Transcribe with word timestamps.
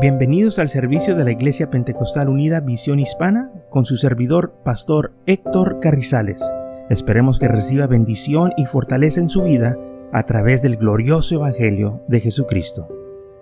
Bienvenidos 0.00 0.60
al 0.60 0.68
servicio 0.68 1.16
de 1.16 1.24
la 1.24 1.32
Iglesia 1.32 1.70
Pentecostal 1.70 2.28
Unida 2.28 2.60
Visión 2.60 3.00
Hispana 3.00 3.50
con 3.68 3.84
su 3.84 3.96
servidor, 3.96 4.54
Pastor 4.64 5.12
Héctor 5.26 5.80
Carrizales. 5.80 6.40
Esperemos 6.88 7.40
que 7.40 7.48
reciba 7.48 7.88
bendición 7.88 8.52
y 8.56 8.66
fortaleza 8.66 9.18
en 9.18 9.28
su 9.28 9.42
vida 9.42 9.76
a 10.12 10.22
través 10.22 10.62
del 10.62 10.76
glorioso 10.76 11.34
Evangelio 11.34 12.00
de 12.06 12.20
Jesucristo. 12.20 12.86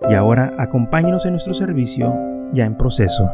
Y 0.09 0.15
ahora 0.15 0.55
acompáñenos 0.57 1.27
en 1.27 1.33
nuestro 1.33 1.53
servicio 1.53 2.11
ya 2.53 2.65
en 2.65 2.75
proceso. 2.75 3.29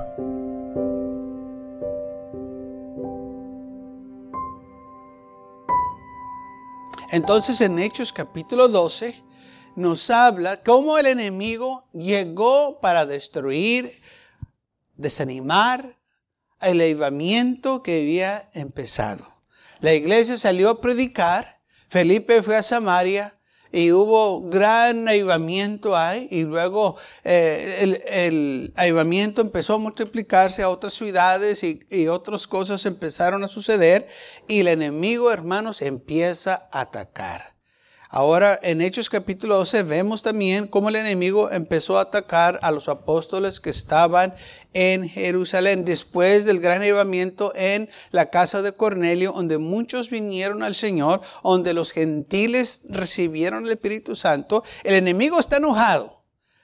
Entonces 7.13 7.61
en 7.61 7.79
Hechos 7.79 8.11
capítulo 8.11 8.67
12 8.67 9.23
nos 9.75 10.09
habla 10.09 10.61
cómo 10.63 10.97
el 10.97 11.07
enemigo 11.07 11.87
llegó 11.93 12.79
para 12.79 13.05
destruir, 13.05 13.91
desanimar 14.95 15.97
el 16.61 16.81
avivamiento 16.81 17.83
que 17.83 18.01
había 18.01 18.49
empezado. 18.53 19.27
La 19.79 19.93
iglesia 19.93 20.37
salió 20.37 20.69
a 20.69 20.81
predicar, 20.81 21.59
Felipe 21.89 22.41
fue 22.41 22.55
a 22.55 22.63
Samaria 22.63 23.37
y 23.71 23.91
hubo 23.91 24.49
gran 24.49 25.07
avivamiento 25.07 25.97
ahí 25.97 26.27
y 26.29 26.43
luego 26.43 26.95
eh, 27.23 27.99
el, 28.07 28.71
avivamiento 28.75 29.41
empezó 29.41 29.73
a 29.73 29.79
multiplicarse 29.79 30.61
a 30.61 30.69
otras 30.69 30.93
ciudades 30.93 31.63
y, 31.63 31.81
y 31.89 32.07
otras 32.07 32.47
cosas 32.47 32.85
empezaron 32.85 33.43
a 33.43 33.47
suceder 33.47 34.07
y 34.47 34.59
el 34.59 34.67
enemigo, 34.67 35.31
hermanos, 35.31 35.81
empieza 35.81 36.69
a 36.71 36.81
atacar. 36.81 37.52
Ahora 38.15 38.59
en 38.61 38.81
Hechos 38.81 39.09
capítulo 39.09 39.55
12 39.55 39.81
vemos 39.81 40.21
también 40.21 40.67
cómo 40.67 40.89
el 40.89 40.97
enemigo 40.97 41.49
empezó 41.49 41.97
a 41.97 42.01
atacar 42.01 42.59
a 42.61 42.69
los 42.69 42.87
apóstoles 42.87 43.59
que 43.59 43.71
estaban 43.71 44.35
en 44.73 45.09
Jerusalén 45.09 45.83
después 45.83 46.45
del 46.45 46.59
gran 46.59 46.83
llevamiento 46.83 47.53
en 47.55 47.89
la 48.11 48.29
casa 48.29 48.61
de 48.61 48.71
Cornelio, 48.71 49.31
donde 49.31 49.57
muchos 49.57 50.11
vinieron 50.11 50.61
al 50.61 50.75
Señor, 50.75 51.21
donde 51.43 51.73
los 51.73 51.91
gentiles 51.91 52.85
recibieron 52.89 53.65
el 53.65 53.71
Espíritu 53.71 54.15
Santo. 54.15 54.63
El 54.83 54.93
enemigo 54.93 55.39
está 55.39 55.57
enojado 55.57 56.22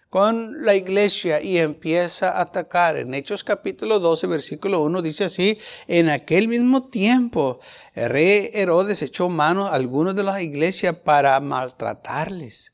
con 0.09 0.65
la 0.65 0.73
iglesia 0.73 1.41
y 1.41 1.57
empieza 1.57 2.31
a 2.31 2.41
atacar. 2.41 2.97
En 2.97 3.13
Hechos 3.13 3.43
capítulo 3.43 3.99
12, 3.99 4.27
versículo 4.27 4.81
1 4.81 5.01
dice 5.03 5.25
así, 5.25 5.59
en 5.87 6.09
aquel 6.09 6.47
mismo 6.47 6.89
tiempo 6.89 7.59
el 7.93 8.09
rey 8.09 8.49
Herodes 8.53 9.01
echó 9.03 9.29
mano 9.29 9.67
a 9.67 9.75
algunos 9.75 10.15
de 10.15 10.23
las 10.23 10.41
iglesias 10.41 10.95
para 10.95 11.39
maltratarles 11.39 12.73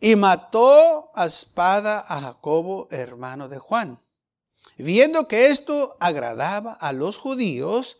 y 0.00 0.16
mató 0.16 1.10
a 1.14 1.26
espada 1.26 2.04
a 2.08 2.20
Jacobo, 2.20 2.88
hermano 2.90 3.48
de 3.48 3.58
Juan. 3.58 4.00
Viendo 4.76 5.28
que 5.28 5.46
esto 5.46 5.96
agradaba 6.00 6.72
a 6.72 6.92
los 6.92 7.18
judíos, 7.18 7.98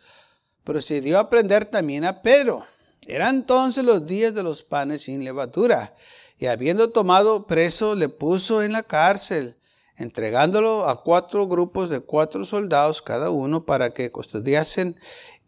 procedió 0.64 1.18
a 1.18 1.30
prender 1.30 1.66
también 1.66 2.04
a 2.04 2.22
Pedro. 2.22 2.64
Eran 3.06 3.36
entonces 3.36 3.84
los 3.84 4.06
días 4.06 4.34
de 4.34 4.42
los 4.42 4.62
panes 4.62 5.02
sin 5.02 5.24
levadura 5.24 5.94
y 6.38 6.46
habiendo 6.46 6.90
tomado 6.90 7.46
preso 7.46 7.94
le 7.94 8.08
puso 8.08 8.62
en 8.62 8.72
la 8.72 8.82
cárcel, 8.82 9.56
entregándolo 9.96 10.88
a 10.88 11.02
cuatro 11.02 11.46
grupos 11.46 11.88
de 11.90 12.00
cuatro 12.00 12.44
soldados 12.44 13.00
cada 13.00 13.30
uno 13.30 13.64
para 13.64 13.94
que 13.94 14.10
custodiasen 14.10 14.96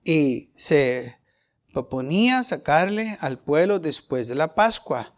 y 0.05 0.51
se 0.57 1.19
proponía 1.73 2.42
sacarle 2.45 3.19
al 3.20 3.39
pueblo 3.39 3.79
después 3.79 4.29
de 4.29 4.37
la 4.37 4.55
Pascua. 4.55 5.12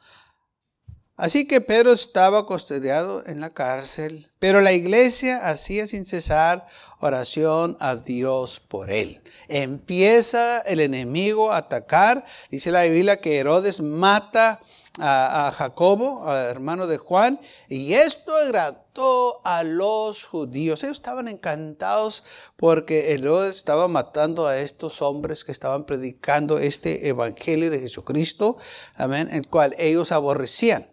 Así 1.18 1.48
que 1.48 1.60
Pedro 1.60 1.92
estaba 1.92 2.46
custodiado 2.46 3.26
en 3.26 3.40
la 3.40 3.50
cárcel, 3.50 4.30
pero 4.38 4.60
la 4.60 4.72
iglesia 4.72 5.48
hacía 5.48 5.88
sin 5.88 6.04
cesar 6.04 6.68
oración 7.00 7.76
a 7.80 7.96
Dios 7.96 8.60
por 8.60 8.92
él. 8.92 9.20
Empieza 9.48 10.60
el 10.60 10.78
enemigo 10.78 11.50
a 11.50 11.56
atacar, 11.56 12.24
dice 12.52 12.70
la 12.70 12.84
Biblia 12.84 13.20
que 13.20 13.38
Herodes 13.38 13.80
mata 13.80 14.60
a, 15.00 15.52
Jacobo, 15.56 16.32
hermano 16.32 16.86
de 16.86 16.98
Juan, 16.98 17.40
y 17.68 17.94
esto 17.94 18.34
agradó 18.36 19.40
a 19.44 19.62
los 19.62 20.24
judíos. 20.24 20.82
Ellos 20.82 20.98
estaban 20.98 21.28
encantados 21.28 22.24
porque 22.56 23.12
Herodes 23.12 23.56
estaba 23.56 23.88
matando 23.88 24.46
a 24.46 24.58
estos 24.58 25.02
hombres 25.02 25.44
que 25.44 25.52
estaban 25.52 25.84
predicando 25.84 26.58
este 26.58 27.08
evangelio 27.08 27.70
de 27.70 27.80
Jesucristo, 27.80 28.56
amén, 28.94 29.28
el 29.32 29.48
cual 29.48 29.74
ellos 29.78 30.12
aborrecían. 30.12 30.86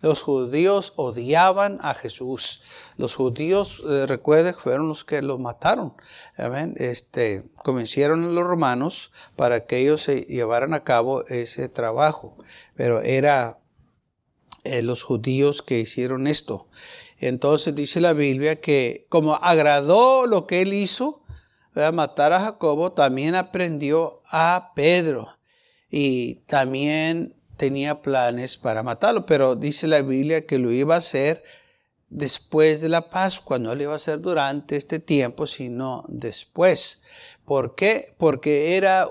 Los 0.00 0.22
judíos 0.22 0.94
odiaban 0.96 1.78
a 1.82 1.92
Jesús. 1.92 2.62
Los 3.00 3.14
judíos, 3.14 3.82
eh, 3.88 4.04
recuerden, 4.06 4.54
fueron 4.54 4.88
los 4.88 5.04
que 5.04 5.22
lo 5.22 5.38
mataron. 5.38 5.94
Amén. 6.36 6.74
Este, 6.76 7.42
convencieron 7.64 8.22
a 8.24 8.28
los 8.28 8.44
romanos 8.44 9.10
para 9.36 9.64
que 9.64 9.78
ellos 9.78 10.02
se 10.02 10.26
llevaran 10.26 10.74
a 10.74 10.84
cabo 10.84 11.24
ese 11.26 11.70
trabajo. 11.70 12.36
Pero 12.76 13.00
era 13.00 13.58
eh, 14.64 14.82
los 14.82 15.02
judíos 15.02 15.62
que 15.62 15.80
hicieron 15.80 16.26
esto. 16.26 16.68
Entonces 17.18 17.74
dice 17.74 18.02
la 18.02 18.12
Biblia 18.12 18.60
que 18.60 19.06
como 19.08 19.34
agradó 19.36 20.26
lo 20.26 20.46
que 20.46 20.60
él 20.60 20.74
hizo, 20.74 21.22
a 21.74 21.92
matar 21.92 22.34
a 22.34 22.40
Jacobo, 22.40 22.92
también 22.92 23.34
aprendió 23.34 24.20
a 24.30 24.72
Pedro. 24.74 25.38
Y 25.88 26.36
también 26.46 27.34
tenía 27.56 28.02
planes 28.02 28.56
para 28.56 28.82
matarlo, 28.82 29.24
pero 29.24 29.56
dice 29.56 29.86
la 29.86 30.02
Biblia 30.02 30.46
que 30.46 30.58
lo 30.58 30.70
iba 30.70 30.96
a 30.96 30.98
hacer 30.98 31.42
después 32.10 32.80
de 32.80 32.88
la 32.88 33.08
Pascua, 33.08 33.58
no 33.58 33.74
lo 33.74 33.82
iba 33.82 33.92
a 33.92 33.96
hacer 33.96 34.20
durante 34.20 34.76
este 34.76 34.98
tiempo, 34.98 35.46
sino 35.46 36.04
después. 36.08 37.02
¿Por 37.44 37.74
qué? 37.74 38.14
Porque 38.16 38.76
era 38.76 39.08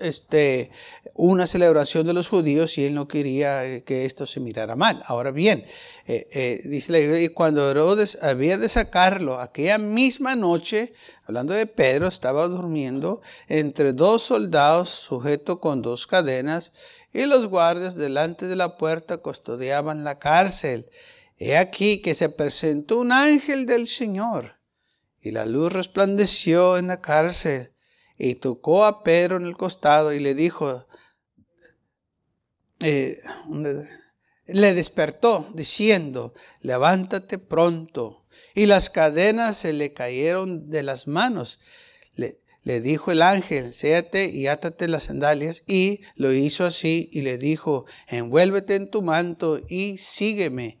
este, 0.00 0.70
una 1.14 1.46
celebración 1.46 2.06
de 2.06 2.12
los 2.12 2.28
judíos 2.28 2.76
y 2.76 2.84
él 2.84 2.94
no 2.94 3.08
quería 3.08 3.80
que 3.82 4.04
esto 4.04 4.26
se 4.26 4.40
mirara 4.40 4.76
mal. 4.76 5.02
Ahora 5.06 5.30
bien, 5.30 5.64
eh, 6.06 6.26
eh, 6.32 6.60
dice 6.64 6.92
la 6.92 6.98
Biblia, 6.98 7.22
y 7.22 7.28
cuando 7.28 7.70
Herodes 7.70 8.18
había 8.20 8.58
de 8.58 8.68
sacarlo, 8.68 9.40
aquella 9.40 9.78
misma 9.78 10.36
noche, 10.36 10.92
hablando 11.24 11.54
de 11.54 11.66
Pedro, 11.66 12.08
estaba 12.08 12.46
durmiendo 12.46 13.22
entre 13.48 13.94
dos 13.94 14.22
soldados 14.22 14.90
sujeto 14.90 15.58
con 15.58 15.80
dos 15.80 16.06
cadenas 16.06 16.72
y 17.14 17.24
los 17.24 17.46
guardias 17.46 17.94
delante 17.94 18.48
de 18.48 18.56
la 18.56 18.76
puerta 18.76 19.18
custodiaban 19.18 20.04
la 20.04 20.18
cárcel. 20.18 20.88
He 21.38 21.56
aquí 21.56 22.02
que 22.02 22.14
se 22.14 22.28
presentó 22.28 22.98
un 22.98 23.12
ángel 23.12 23.66
del 23.66 23.88
Señor, 23.88 24.60
y 25.20 25.30
la 25.30 25.46
luz 25.46 25.72
resplandeció 25.72 26.78
en 26.78 26.88
la 26.88 27.00
cárcel, 27.00 27.72
y 28.18 28.36
tocó 28.36 28.84
a 28.84 29.02
Pedro 29.02 29.36
en 29.36 29.44
el 29.44 29.56
costado 29.56 30.12
y 30.12 30.20
le 30.20 30.34
dijo, 30.34 30.86
eh, 32.80 33.18
le 34.46 34.74
despertó 34.74 35.48
diciendo, 35.54 36.34
levántate 36.60 37.38
pronto. 37.38 38.26
Y 38.54 38.66
las 38.66 38.90
cadenas 38.90 39.56
se 39.56 39.72
le 39.72 39.92
cayeron 39.92 40.70
de 40.70 40.82
las 40.82 41.06
manos. 41.06 41.60
Le, 42.14 42.40
le 42.62 42.80
dijo 42.80 43.12
el 43.12 43.22
ángel, 43.22 43.72
séate 43.72 44.26
y 44.26 44.46
átate 44.46 44.88
las 44.88 45.04
sandalias. 45.04 45.62
Y 45.66 46.02
lo 46.16 46.32
hizo 46.32 46.64
así 46.64 47.08
y 47.12 47.22
le 47.22 47.38
dijo, 47.38 47.86
envuélvete 48.08 48.74
en 48.74 48.90
tu 48.90 49.02
manto 49.02 49.60
y 49.68 49.98
sígueme. 49.98 50.78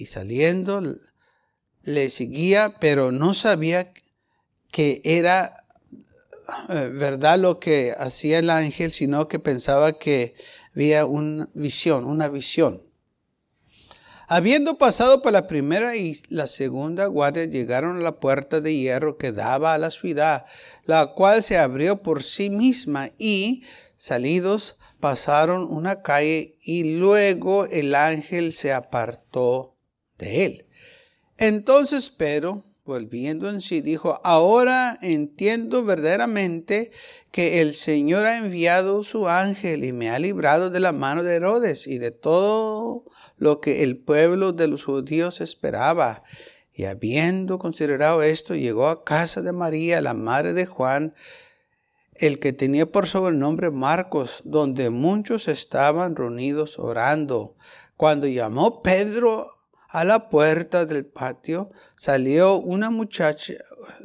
Y 0.00 0.06
saliendo 0.06 0.82
le 1.82 2.08
seguía, 2.08 2.74
pero 2.80 3.12
no 3.12 3.34
sabía 3.34 3.92
que 4.70 5.02
era 5.04 5.66
eh, 6.70 6.90
verdad 6.90 7.38
lo 7.38 7.60
que 7.60 7.94
hacía 7.98 8.38
el 8.38 8.48
ángel, 8.48 8.92
sino 8.92 9.28
que 9.28 9.38
pensaba 9.38 9.98
que 9.98 10.34
había 10.74 11.04
una 11.04 11.50
visión, 11.52 12.06
una 12.06 12.28
visión. 12.28 12.82
Habiendo 14.26 14.78
pasado 14.78 15.20
por 15.20 15.32
la 15.32 15.46
primera 15.46 15.94
y 15.96 16.16
la 16.30 16.46
segunda 16.46 17.04
guardia, 17.04 17.44
llegaron 17.44 17.98
a 17.98 18.00
la 18.00 18.20
puerta 18.20 18.62
de 18.62 18.74
hierro 18.74 19.18
que 19.18 19.32
daba 19.32 19.74
a 19.74 19.78
la 19.78 19.90
ciudad, 19.90 20.46
la 20.86 21.08
cual 21.08 21.42
se 21.42 21.58
abrió 21.58 22.00
por 22.00 22.22
sí 22.22 22.48
misma 22.48 23.10
y, 23.18 23.64
salidos, 23.98 24.78
pasaron 24.98 25.64
una 25.70 26.00
calle 26.00 26.56
y 26.62 26.96
luego 26.96 27.66
el 27.66 27.94
ángel 27.94 28.54
se 28.54 28.72
apartó 28.72 29.69
de 30.20 30.44
él. 30.44 30.66
Entonces 31.38 32.10
Pedro, 32.10 32.62
volviendo 32.84 33.48
en 33.48 33.60
sí, 33.60 33.80
dijo, 33.80 34.20
ahora 34.24 34.98
entiendo 35.02 35.84
verdaderamente 35.84 36.92
que 37.32 37.62
el 37.62 37.74
Señor 37.74 38.26
ha 38.26 38.38
enviado 38.38 39.04
su 39.04 39.28
ángel 39.28 39.84
y 39.84 39.92
me 39.92 40.10
ha 40.10 40.18
librado 40.18 40.70
de 40.70 40.80
la 40.80 40.92
mano 40.92 41.22
de 41.22 41.36
Herodes 41.36 41.86
y 41.86 41.98
de 41.98 42.10
todo 42.10 43.04
lo 43.38 43.60
que 43.60 43.82
el 43.84 44.02
pueblo 44.02 44.52
de 44.52 44.68
los 44.68 44.84
judíos 44.84 45.40
esperaba. 45.40 46.22
Y 46.72 46.84
habiendo 46.84 47.58
considerado 47.58 48.22
esto, 48.22 48.54
llegó 48.54 48.88
a 48.88 49.04
casa 49.04 49.42
de 49.42 49.52
María, 49.52 50.00
la 50.00 50.14
madre 50.14 50.52
de 50.52 50.66
Juan, 50.66 51.14
el 52.14 52.38
que 52.38 52.52
tenía 52.52 52.86
por 52.86 53.06
sobrenombre 53.06 53.70
Marcos, 53.70 54.42
donde 54.44 54.90
muchos 54.90 55.48
estaban 55.48 56.16
reunidos 56.16 56.78
orando. 56.78 57.56
Cuando 57.96 58.26
llamó 58.26 58.82
Pedro 58.82 59.59
a 59.92 60.04
la 60.04 60.30
puerta 60.30 60.86
del 60.86 61.04
patio 61.04 61.72
salió 61.96 62.56
una 62.56 62.90
muchacha, 62.90 63.54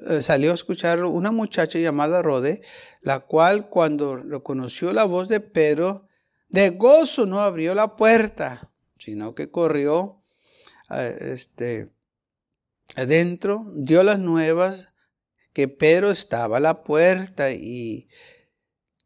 eh, 0.09 0.21
salió 0.23 0.51
a 0.51 0.55
escuchar 0.55 1.03
una 1.03 1.31
muchacha 1.31 1.77
llamada 1.77 2.23
Rode, 2.23 2.63
la 3.01 3.19
cual 3.19 3.69
cuando 3.69 4.17
reconoció 4.17 4.93
la 4.93 5.03
voz 5.03 5.27
de 5.27 5.39
Pedro, 5.39 6.07
de 6.49 6.71
gozo 6.71 7.27
no 7.27 7.39
abrió 7.41 7.75
la 7.75 7.95
puerta, 7.95 8.71
sino 8.97 9.35
que 9.35 9.51
corrió 9.51 10.23
eh, 10.89 11.17
este, 11.33 11.93
adentro, 12.95 13.63
dio 13.75 14.01
las 14.01 14.17
nuevas 14.17 14.91
que 15.53 15.67
Pedro 15.67 16.09
estaba 16.09 16.57
a 16.57 16.61
la 16.61 16.83
puerta 16.83 17.51
y 17.51 18.09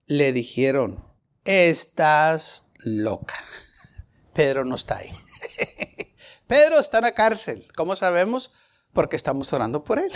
le 0.07 0.31
dijeron, 0.31 1.03
estás 1.43 2.71
loca. 2.85 3.35
Pedro 4.33 4.63
no 4.63 4.75
está 4.75 4.99
ahí. 4.99 5.11
Pedro 6.49 6.79
está 6.79 6.97
en 6.97 7.03
la 7.03 7.11
cárcel. 7.11 7.67
¿Cómo 7.77 7.95
sabemos? 7.95 8.55
Porque 8.91 9.15
estamos 9.15 9.53
orando 9.53 9.83
por 9.83 9.99
él. 9.99 10.11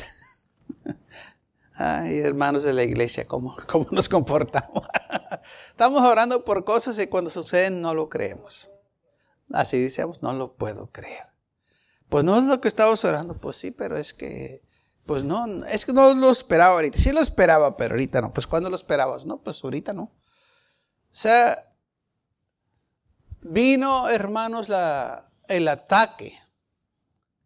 Ay, 1.76 2.22
hermanos 2.22 2.64
de 2.64 2.74
la 2.74 2.82
iglesia, 2.82 3.28
¿cómo, 3.28 3.56
cómo 3.68 3.86
nos 3.92 4.10
comportamos? 4.10 4.82
Estamos 5.70 6.02
orando 6.02 6.44
por 6.44 6.66
cosas 6.66 6.98
y 6.98 7.06
cuando 7.06 7.30
suceden 7.30 7.82
no 7.82 7.94
lo 7.94 8.10
creemos. 8.10 8.72
Así 9.52 9.80
decimos, 9.80 10.24
no 10.24 10.34
lo 10.34 10.56
puedo 10.56 10.92
creer. 10.92 11.28
Pues 12.10 12.24
no 12.24 12.40
es 12.40 12.46
lo 12.46 12.60
que 12.60 12.68
estamos 12.68 13.06
orando, 13.06 13.36
pues 13.36 13.58
sí, 13.58 13.70
pero 13.70 13.96
es 13.96 14.16
que, 14.16 14.64
pues 15.06 15.24
no, 15.24 15.64
es 15.68 15.86
que 15.86 15.94
no 15.94 16.16
lo 16.16 16.32
esperaba 16.32 16.74
ahorita. 16.74 16.98
Sí 16.98 17.12
lo 17.12 17.22
esperaba, 17.22 17.78
pero 17.78 17.94
ahorita 17.94 18.22
no. 18.22 18.34
Pues 18.34 18.48
¿cuándo 18.48 18.72
lo 18.72 18.76
esperabas? 18.76 19.28
No, 19.28 19.44
pues 19.44 19.64
ahorita 19.64 19.94
no. 19.94 20.04
O 20.06 20.12
sea, 21.12 21.76
vino, 23.42 24.10
hermanos, 24.10 24.68
la, 24.68 25.30
el 25.48 25.68
ataque. 25.68 26.40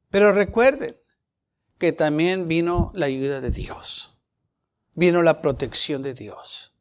Pero 0.10 0.32
recuerden 0.32 0.98
que 1.78 1.92
también 1.92 2.48
vino 2.48 2.92
la 2.94 3.06
ayuda 3.06 3.42
de 3.42 3.52
Dios. 3.52 4.16
Vino 4.94 5.22
la 5.22 5.42
protección 5.42 6.02
de 6.02 6.14
Dios. 6.14 6.74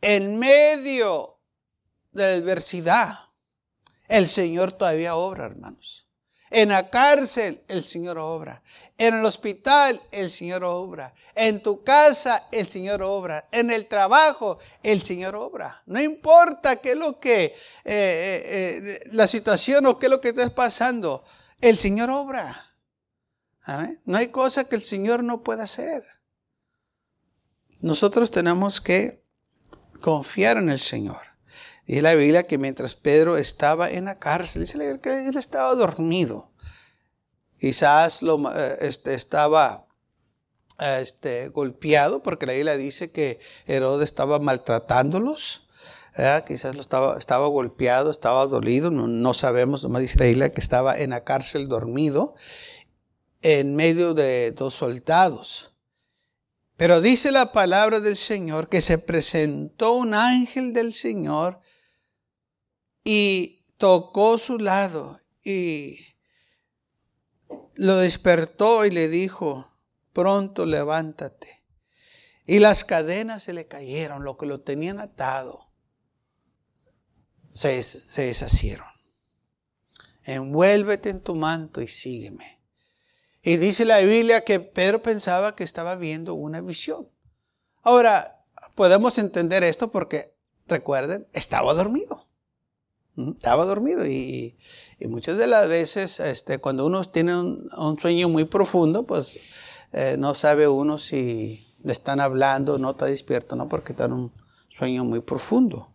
En 0.00 0.38
medio 0.38 1.38
de 2.12 2.22
la 2.22 2.36
adversidad, 2.36 3.18
el 4.08 4.28
Señor 4.28 4.72
todavía 4.72 5.16
obra, 5.16 5.46
hermanos. 5.46 6.03
En 6.56 6.68
la 6.68 6.88
cárcel 6.88 7.64
el 7.66 7.82
Señor 7.82 8.16
obra. 8.16 8.62
En 8.96 9.14
el 9.14 9.24
hospital 9.24 10.00
el 10.12 10.30
Señor 10.30 10.62
obra. 10.62 11.12
En 11.34 11.60
tu 11.60 11.82
casa 11.82 12.46
el 12.52 12.68
Señor 12.68 13.02
obra. 13.02 13.48
En 13.50 13.72
el 13.72 13.88
trabajo 13.88 14.60
el 14.80 15.02
Señor 15.02 15.34
obra. 15.34 15.82
No 15.86 16.00
importa 16.00 16.76
qué 16.76 16.92
es 16.92 16.96
lo 16.96 17.18
que, 17.18 17.46
eh, 17.46 17.52
eh, 17.84 18.80
eh, 18.84 19.00
la 19.10 19.26
situación 19.26 19.84
o 19.86 19.98
qué 19.98 20.06
es 20.06 20.10
lo 20.10 20.20
que 20.20 20.28
estés 20.28 20.50
pasando. 20.50 21.24
El 21.60 21.76
Señor 21.76 22.08
obra. 22.10 22.76
No 24.04 24.16
hay 24.16 24.28
cosa 24.28 24.62
que 24.62 24.76
el 24.76 24.82
Señor 24.82 25.24
no 25.24 25.42
pueda 25.42 25.64
hacer. 25.64 26.04
Nosotros 27.80 28.30
tenemos 28.30 28.80
que 28.80 29.24
confiar 30.00 30.58
en 30.58 30.70
el 30.70 30.78
Señor. 30.78 31.33
Dice 31.86 32.02
la 32.02 32.14
Biblia 32.14 32.46
que 32.46 32.58
mientras 32.58 32.94
Pedro 32.94 33.36
estaba 33.36 33.90
en 33.90 34.06
la 34.06 34.14
cárcel, 34.14 34.62
dice 34.62 35.00
que 35.00 35.28
él 35.28 35.36
estaba 35.36 35.74
dormido. 35.74 36.50
Quizás 37.58 38.22
lo, 38.22 38.50
eh, 38.54 38.76
este, 38.80 39.14
estaba 39.14 39.86
este, 40.78 41.48
golpeado, 41.48 42.22
porque 42.22 42.46
la 42.46 42.54
Biblia 42.54 42.76
dice 42.76 43.10
que 43.12 43.38
Herodes 43.66 44.10
estaba 44.10 44.38
maltratándolos. 44.38 45.68
Quizás 46.46 46.76
lo 46.76 46.80
estaba, 46.80 47.18
estaba 47.18 47.48
golpeado, 47.48 48.12
estaba 48.12 48.46
dolido, 48.46 48.90
no, 48.92 49.08
no 49.08 49.34
sabemos, 49.34 49.82
nomás 49.82 50.00
dice 50.00 50.20
la 50.20 50.26
Biblia 50.26 50.52
que 50.52 50.60
estaba 50.60 50.96
en 50.96 51.10
la 51.10 51.24
cárcel 51.24 51.66
dormido 51.68 52.36
en 53.42 53.74
medio 53.74 54.14
de 54.14 54.52
dos 54.52 54.74
soldados. 54.74 55.74
Pero 56.76 57.00
dice 57.00 57.32
la 57.32 57.52
palabra 57.52 58.00
del 58.00 58.16
Señor 58.16 58.68
que 58.68 58.80
se 58.80 58.98
presentó 58.98 59.94
un 59.94 60.14
ángel 60.14 60.72
del 60.72 60.94
Señor 60.94 61.60
y 63.04 63.66
tocó 63.76 64.38
su 64.38 64.58
lado 64.58 65.20
y 65.44 65.98
lo 67.74 67.98
despertó 67.98 68.86
y 68.86 68.90
le 68.90 69.08
dijo, 69.08 69.70
pronto 70.12 70.64
levántate. 70.64 71.62
Y 72.46 72.58
las 72.58 72.84
cadenas 72.84 73.42
se 73.42 73.52
le 73.52 73.66
cayeron, 73.66 74.24
lo 74.24 74.36
que 74.36 74.46
lo 74.46 74.60
tenían 74.62 74.98
atado, 74.98 75.70
se, 77.52 77.82
se 77.82 78.22
deshacieron. 78.22 78.88
Envuélvete 80.24 81.10
en 81.10 81.20
tu 81.20 81.34
manto 81.34 81.80
y 81.82 81.88
sígueme. 81.88 82.62
Y 83.42 83.58
dice 83.58 83.84
la 83.84 83.98
Biblia 83.98 84.42
que 84.42 84.60
Pedro 84.60 85.02
pensaba 85.02 85.54
que 85.54 85.64
estaba 85.64 85.96
viendo 85.96 86.34
una 86.34 86.62
visión. 86.62 87.10
Ahora, 87.82 88.42
podemos 88.74 89.18
entender 89.18 89.62
esto 89.62 89.90
porque, 89.90 90.34
recuerden, 90.66 91.28
estaba 91.34 91.74
dormido. 91.74 92.23
Estaba 93.16 93.64
dormido 93.64 94.06
y, 94.06 94.56
muchas 95.00 95.36
de 95.36 95.46
las 95.46 95.68
veces 95.68 96.18
este, 96.18 96.58
cuando 96.58 96.86
uno 96.86 97.04
tiene 97.04 97.36
un, 97.36 97.98
sueño 98.00 98.28
muy 98.28 98.44
profundo, 98.44 99.04
pues 99.04 99.38
eh, 99.92 100.16
no 100.18 100.34
sabe 100.34 100.66
uno 100.66 100.98
si 100.98 101.74
le 101.82 101.92
están 101.92 102.20
hablando, 102.20 102.78
no 102.78 102.92
está 102.92 103.06
despierto, 103.06 103.54
¿no? 103.54 103.68
Porque 103.68 103.92
está 103.92 104.06
en 104.06 104.14
un 104.14 104.32
sueño 104.70 105.04
muy 105.04 105.20
profundo. 105.20 105.94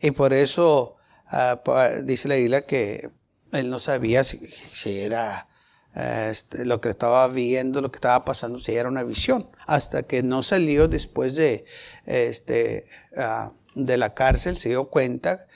Y 0.00 0.10
por 0.12 0.32
eso 0.32 0.96
ah, 1.26 1.60
dice 2.04 2.28
la 2.28 2.36
isla 2.36 2.62
que 2.62 3.10
él 3.52 3.70
no 3.70 3.78
sabía 3.78 4.22
si, 4.22 5.00
era 5.00 5.48
este, 5.94 6.64
lo 6.64 6.80
que 6.80 6.90
estaba 6.90 7.26
viendo, 7.28 7.80
lo 7.80 7.90
que 7.90 7.96
estaba 7.96 8.24
pasando, 8.24 8.58
si 8.58 8.72
era 8.72 8.88
una 8.88 9.02
visión, 9.02 9.48
hasta 9.66 10.04
que 10.04 10.22
no 10.22 10.42
salió 10.42 10.88
después 10.88 11.34
de, 11.34 11.64
este, 12.06 12.84
ah, 13.16 13.52
de 13.74 13.96
la 13.96 14.14
cárcel, 14.14 14.58
se 14.58 14.68
dio 14.68 14.88
cuenta 14.88 15.46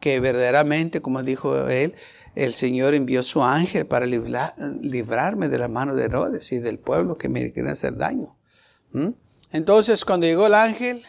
que 0.00 0.18
verdaderamente, 0.18 1.00
como 1.00 1.22
dijo 1.22 1.68
él, 1.68 1.94
el 2.34 2.54
Señor 2.54 2.94
envió 2.94 3.22
su 3.22 3.42
ángel 3.42 3.86
para 3.86 4.06
librarme 4.06 5.48
de 5.48 5.58
la 5.58 5.68
mano 5.68 5.94
de 5.94 6.04
Herodes 6.04 6.50
y 6.52 6.58
del 6.58 6.78
pueblo 6.78 7.18
que 7.18 7.28
me 7.28 7.52
quieren 7.52 7.72
hacer 7.72 7.96
daño. 7.96 8.36
¿Mm? 8.92 9.10
Entonces, 9.52 10.04
cuando 10.04 10.26
llegó 10.26 10.46
el 10.46 10.54
ángel, 10.54 11.04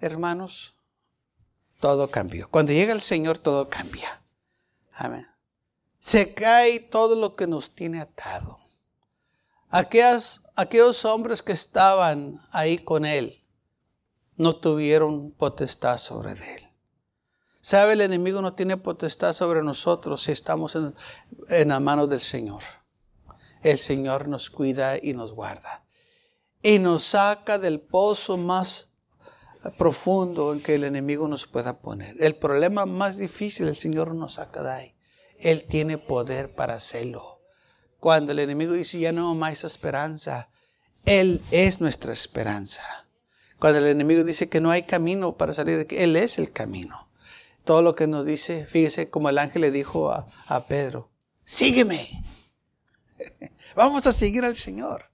hermanos, 0.00 0.76
todo 1.80 2.10
cambió. 2.10 2.48
Cuando 2.50 2.72
llega 2.72 2.92
el 2.92 3.00
Señor, 3.00 3.38
todo 3.38 3.68
cambia. 3.68 4.22
Amén. 4.92 5.26
Se 5.98 6.32
cae 6.34 6.80
todo 6.80 7.16
lo 7.16 7.34
que 7.34 7.46
nos 7.46 7.74
tiene 7.74 8.00
atado. 8.00 8.58
Aquellas, 9.68 10.42
aquellos 10.56 11.04
hombres 11.04 11.42
que 11.42 11.52
estaban 11.52 12.40
ahí 12.52 12.78
con 12.78 13.04
Él 13.04 13.44
no 14.36 14.56
tuvieron 14.56 15.32
potestad 15.32 15.98
sobre 15.98 16.32
Él. 16.32 16.69
Sabe, 17.62 17.92
el 17.92 18.00
enemigo 18.00 18.40
no 18.40 18.52
tiene 18.52 18.78
potestad 18.78 19.34
sobre 19.34 19.62
nosotros 19.62 20.22
si 20.22 20.32
estamos 20.32 20.76
en, 20.76 20.94
en 21.48 21.68
la 21.68 21.78
mano 21.78 22.06
del 22.06 22.22
Señor. 22.22 22.62
El 23.62 23.78
Señor 23.78 24.28
nos 24.28 24.48
cuida 24.48 24.96
y 24.96 25.12
nos 25.12 25.32
guarda. 25.32 25.84
Y 26.62 26.78
nos 26.78 27.04
saca 27.04 27.58
del 27.58 27.80
pozo 27.80 28.38
más 28.38 28.98
profundo 29.76 30.54
en 30.54 30.62
que 30.62 30.76
el 30.76 30.84
enemigo 30.84 31.28
nos 31.28 31.46
pueda 31.46 31.80
poner. 31.80 32.16
El 32.18 32.34
problema 32.34 32.86
más 32.86 33.18
difícil 33.18 33.68
el 33.68 33.76
Señor 33.76 34.14
nos 34.14 34.34
saca 34.34 34.62
de 34.62 34.70
ahí. 34.70 34.94
Él 35.38 35.64
tiene 35.64 35.98
poder 35.98 36.54
para 36.54 36.74
hacerlo. 36.74 37.42
Cuando 37.98 38.32
el 38.32 38.38
enemigo 38.38 38.72
dice 38.72 38.98
ya 38.98 39.12
no 39.12 39.34
más 39.34 39.64
esperanza, 39.64 40.48
Él 41.04 41.42
es 41.50 41.82
nuestra 41.82 42.14
esperanza. 42.14 42.82
Cuando 43.58 43.80
el 43.80 43.86
enemigo 43.86 44.24
dice 44.24 44.48
que 44.48 44.62
no 44.62 44.70
hay 44.70 44.84
camino 44.84 45.36
para 45.36 45.52
salir 45.52 45.76
de 45.76 45.82
aquí, 45.82 45.98
Él 45.98 46.16
es 46.16 46.38
el 46.38 46.52
camino 46.52 47.09
todo 47.70 47.82
lo 47.82 47.94
que 47.94 48.08
nos 48.08 48.26
dice, 48.26 48.66
fíjese 48.66 49.08
como 49.10 49.28
el 49.28 49.38
ángel 49.38 49.62
le 49.62 49.70
dijo 49.70 50.10
a, 50.10 50.26
a 50.48 50.66
Pedro, 50.66 51.08
sígueme. 51.44 52.24
Vamos 53.76 54.04
a 54.08 54.12
seguir 54.12 54.44
al 54.44 54.56
Señor. 54.56 55.04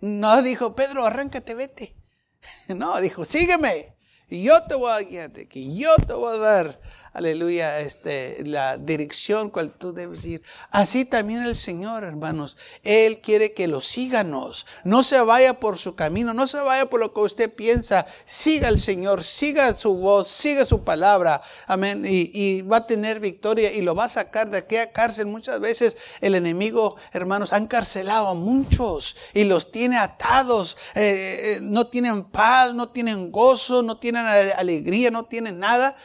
No 0.00 0.42
dijo, 0.42 0.74
Pedro, 0.74 1.06
arráncate, 1.06 1.54
vete. 1.54 1.94
No, 2.74 3.00
dijo, 3.00 3.24
sígueme. 3.24 3.96
Yo 4.28 4.60
te 4.66 4.74
voy 4.74 4.90
a 4.90 4.98
guiar, 5.02 5.30
que 5.30 5.72
yo 5.72 5.94
te 6.04 6.12
voy 6.14 6.34
a 6.36 6.40
dar 6.40 6.80
aleluya, 7.12 7.80
este, 7.80 8.42
la 8.46 8.78
dirección 8.78 9.50
cual 9.50 9.72
tú 9.72 9.92
debes 9.92 10.24
ir. 10.24 10.42
Así 10.70 11.04
también 11.04 11.42
el 11.42 11.56
Señor, 11.56 12.04
hermanos. 12.04 12.56
Él 12.82 13.20
quiere 13.20 13.52
que 13.52 13.66
lo 13.66 13.80
síganos. 13.80 14.66
No 14.84 15.02
se 15.02 15.20
vaya 15.20 15.54
por 15.54 15.78
su 15.78 15.94
camino, 15.94 16.34
no 16.34 16.46
se 16.46 16.58
vaya 16.58 16.86
por 16.86 17.00
lo 17.00 17.12
que 17.12 17.20
usted 17.20 17.54
piensa. 17.54 18.06
Siga 18.24 18.68
al 18.68 18.78
Señor, 18.78 19.24
siga 19.24 19.74
su 19.74 19.94
voz, 19.94 20.28
siga 20.28 20.64
su 20.64 20.84
palabra. 20.84 21.42
Amén. 21.66 22.04
Y, 22.06 22.62
va 22.62 22.78
a 22.78 22.86
tener 22.86 23.20
victoria 23.20 23.72
y 23.72 23.80
lo 23.80 23.94
va 23.94 24.04
a 24.04 24.08
sacar 24.08 24.50
de 24.50 24.58
aquella 24.58 24.92
cárcel. 24.92 25.26
Muchas 25.26 25.60
veces 25.60 25.96
el 26.20 26.34
enemigo, 26.34 26.96
hermanos, 27.12 27.52
han 27.52 27.66
carcelado 27.66 28.28
a 28.28 28.34
muchos 28.34 29.16
y 29.34 29.44
los 29.44 29.72
tiene 29.72 29.98
atados. 29.98 30.76
Eh, 30.94 31.56
eh, 31.56 31.58
no 31.62 31.86
tienen 31.88 32.24
paz, 32.24 32.74
no 32.74 32.90
tienen 32.90 33.32
gozo, 33.32 33.82
no 33.82 33.98
tienen 33.98 34.26
alegría, 34.26 35.10
no 35.10 35.24
tienen 35.24 35.58
nada 35.58 35.96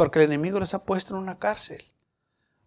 porque 0.00 0.20
el 0.20 0.24
enemigo 0.24 0.58
les 0.58 0.72
ha 0.72 0.86
puesto 0.86 1.14
en 1.14 1.20
una 1.20 1.38
cárcel. 1.38 1.84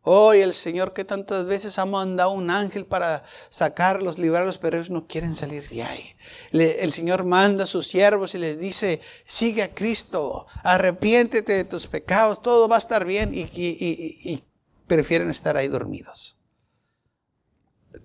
Hoy 0.04 0.42
el 0.42 0.54
Señor 0.54 0.94
que 0.94 1.04
tantas 1.04 1.48
veces 1.48 1.80
ha 1.80 1.86
mandado 1.88 2.30
un 2.30 2.52
ángel 2.52 2.86
para 2.86 3.24
sacarlos, 3.50 4.20
librarlos, 4.20 4.60
pero 4.60 4.78
ellos 4.78 4.92
no 4.92 5.08
quieren 5.08 5.36
salir 5.36 5.68
de 5.68 5.82
ahí. 5.82 6.16
el 6.52 6.94
Señor 6.94 7.24
manda 7.24 7.64
a 7.64 7.66
sus 7.66 7.88
siervos 7.88 8.36
y 8.36 8.38
les 8.38 8.60
dice, 8.60 9.02
sigue 9.26 9.64
a 9.64 9.74
Cristo, 9.74 10.46
arrepiéntete 10.62 11.54
de 11.54 11.64
tus 11.64 11.88
pecados, 11.88 12.40
todo 12.44 12.68
va 12.68 12.76
a 12.76 12.78
estar 12.78 13.04
bien 13.04 13.32
y 13.34 14.44
prefieren 14.86 15.32
estar 15.32 15.58
ahí 15.58 15.70
dormidos. 15.70 16.38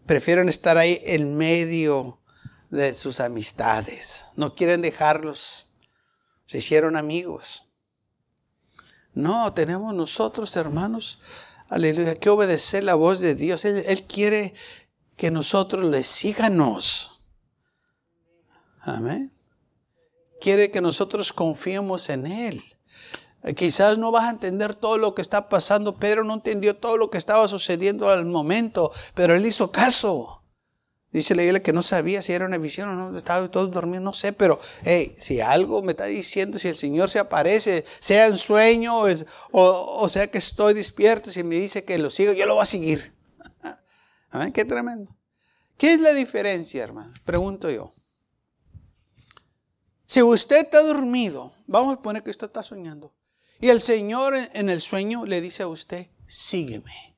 Prefieren 0.06 0.48
estar 0.48 0.78
ahí 0.78 1.02
en 1.04 1.36
medio 1.36 2.22
de 2.70 2.94
sus 2.94 3.20
amistades. 3.20 4.24
No 4.36 4.54
quieren 4.54 4.80
dejarlos. 4.80 5.70
Se 6.46 6.56
hicieron 6.56 6.96
amigos. 6.96 7.67
No, 9.18 9.52
tenemos 9.52 9.92
nosotros, 9.96 10.54
hermanos, 10.54 11.18
aleluya, 11.68 12.14
que 12.14 12.30
obedecer 12.30 12.84
la 12.84 12.94
voz 12.94 13.18
de 13.18 13.34
Dios. 13.34 13.64
Él, 13.64 14.04
quiere 14.06 14.54
que 15.16 15.32
nosotros 15.32 15.84
le 15.86 16.04
síganos. 16.04 17.20
Amén. 18.80 19.32
Quiere 20.40 20.70
que 20.70 20.80
nosotros 20.80 21.32
confiemos 21.32 22.10
en 22.10 22.28
Él. 22.28 22.62
Quizás 23.56 23.98
no 23.98 24.12
vas 24.12 24.26
a 24.26 24.30
entender 24.30 24.76
todo 24.76 24.98
lo 24.98 25.16
que 25.16 25.22
está 25.22 25.48
pasando. 25.48 25.96
Pedro 25.96 26.22
no 26.22 26.34
entendió 26.34 26.76
todo 26.76 26.96
lo 26.96 27.10
que 27.10 27.18
estaba 27.18 27.48
sucediendo 27.48 28.08
al 28.08 28.24
momento, 28.24 28.92
pero 29.16 29.34
él 29.34 29.44
hizo 29.44 29.72
caso. 29.72 30.37
Dice 31.10 31.34
la 31.34 31.42
Biblia 31.42 31.62
que 31.62 31.72
no 31.72 31.82
sabía 31.82 32.20
si 32.20 32.32
era 32.32 32.44
una 32.44 32.58
visión 32.58 32.90
o 32.90 32.94
no, 32.94 33.16
estaba 33.16 33.50
todo 33.50 33.66
dormido, 33.68 34.00
no 34.00 34.12
sé, 34.12 34.34
pero 34.34 34.60
hey, 34.82 35.14
si 35.18 35.40
algo 35.40 35.82
me 35.82 35.92
está 35.92 36.04
diciendo, 36.04 36.58
si 36.58 36.68
el 36.68 36.76
Señor 36.76 37.08
se 37.08 37.18
aparece, 37.18 37.86
sea 37.98 38.26
en 38.26 38.36
sueño 38.36 39.04
o, 39.52 40.08
sea 40.10 40.30
que 40.30 40.36
estoy 40.36 40.74
despierto, 40.74 41.30
si 41.30 41.42
me 41.42 41.54
dice 41.54 41.84
que 41.84 41.96
lo 41.96 42.10
sigo, 42.10 42.34
yo 42.34 42.44
lo 42.44 42.56
voy 42.56 42.62
a 42.62 42.66
seguir. 42.66 43.14
Amén, 44.30 44.52
qué 44.52 44.66
tremendo. 44.66 45.16
¿Qué 45.78 45.94
es 45.94 46.00
la 46.00 46.12
diferencia, 46.12 46.84
hermano? 46.84 47.14
Pregunto 47.24 47.70
yo. 47.70 47.94
Si 50.04 50.22
usted 50.22 50.58
está 50.58 50.82
dormido, 50.82 51.52
vamos 51.66 51.96
a 51.96 52.02
poner 52.02 52.22
que 52.22 52.30
usted 52.30 52.48
está 52.48 52.62
soñando, 52.62 53.14
y 53.60 53.70
el 53.70 53.80
Señor 53.80 54.34
en 54.52 54.68
el 54.68 54.82
sueño 54.82 55.24
le 55.24 55.40
dice 55.40 55.62
a 55.62 55.68
usted, 55.68 56.08
sígueme. 56.26 57.16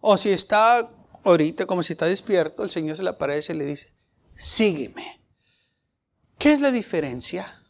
O 0.00 0.16
si 0.16 0.30
está 0.30 0.88
ahorita 1.30 1.66
como 1.66 1.82
si 1.82 1.92
está 1.92 2.06
despierto, 2.06 2.62
el 2.62 2.70
Señor 2.70 2.96
se 2.96 3.02
le 3.02 3.10
aparece 3.10 3.52
y 3.52 3.56
le 3.56 3.64
dice, 3.64 3.92
sígueme. 4.36 5.20
¿Qué 6.38 6.52
es 6.52 6.60
la 6.60 6.70
diferencia? 6.70 7.64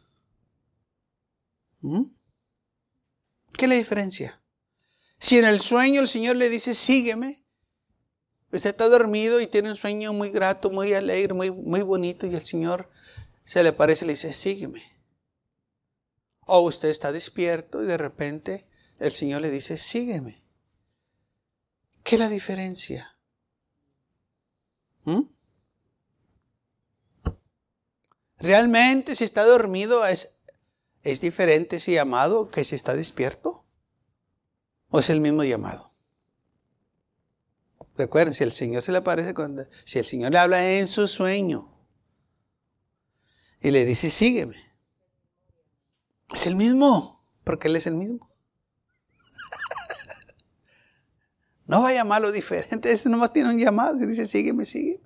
¿Mm? 1.80 2.02
¿Qué 3.56 3.64
es 3.64 3.68
la 3.68 3.76
diferencia? 3.76 4.42
Si 5.18 5.38
en 5.38 5.46
el 5.46 5.60
sueño 5.60 6.00
el 6.00 6.08
Señor 6.08 6.36
le 6.36 6.50
dice, 6.50 6.74
sígueme, 6.74 7.42
usted 8.52 8.70
está 8.70 8.88
dormido 8.88 9.40
y 9.40 9.46
tiene 9.46 9.70
un 9.70 9.76
sueño 9.76 10.12
muy 10.12 10.30
grato, 10.30 10.70
muy 10.70 10.92
alegre, 10.92 11.32
muy, 11.32 11.50
muy 11.50 11.80
bonito, 11.80 12.26
y 12.26 12.34
el 12.34 12.44
Señor 12.44 12.90
se 13.44 13.62
le 13.62 13.70
aparece 13.70 14.04
y 14.04 14.08
le 14.08 14.12
dice, 14.12 14.34
sígueme. 14.34 14.82
O 16.40 16.60
usted 16.60 16.90
está 16.90 17.10
despierto 17.10 17.82
y 17.82 17.86
de 17.86 17.96
repente 17.96 18.66
el 18.98 19.12
Señor 19.12 19.40
le 19.40 19.50
dice, 19.50 19.78
sígueme. 19.78 20.42
¿Qué 22.04 22.16
es 22.16 22.20
la 22.20 22.28
diferencia? 22.28 23.15
¿Mm? 25.06 25.22
Realmente 28.38 29.16
si 29.16 29.24
está 29.24 29.44
dormido 29.44 30.04
es, 30.04 30.42
es 31.02 31.20
diferente 31.20 31.76
ese 31.76 31.92
llamado 31.92 32.50
que 32.50 32.64
si 32.64 32.74
está 32.74 32.94
despierto. 32.94 33.64
¿O 34.90 34.98
es 34.98 35.08
el 35.08 35.20
mismo 35.20 35.42
llamado? 35.42 35.90
Recuerden, 37.96 38.34
si 38.34 38.44
el 38.44 38.52
Señor 38.52 38.82
se 38.82 38.92
le 38.92 38.98
aparece 38.98 39.32
cuando, 39.32 39.64
si 39.84 39.98
el 39.98 40.04
Señor 40.04 40.32
le 40.32 40.38
habla 40.38 40.78
en 40.78 40.86
su 40.86 41.08
sueño 41.08 41.72
y 43.60 43.70
le 43.70 43.84
dice, 43.84 44.10
sígueme. 44.10 44.56
Es 46.34 46.46
el 46.46 46.56
mismo, 46.56 47.24
porque 47.42 47.68
Él 47.68 47.76
es 47.76 47.86
el 47.86 47.94
mismo. 47.94 48.25
No 51.66 51.82
va 51.82 51.90
a 51.90 51.94
llamarlo 51.94 52.32
diferente, 52.32 52.90
ese 52.92 53.08
nomás 53.08 53.32
tiene 53.32 53.50
un 53.50 53.58
llamado 53.58 54.02
y 54.02 54.06
dice, 54.06 54.26
sígueme, 54.26 54.64
sígueme. 54.64 55.04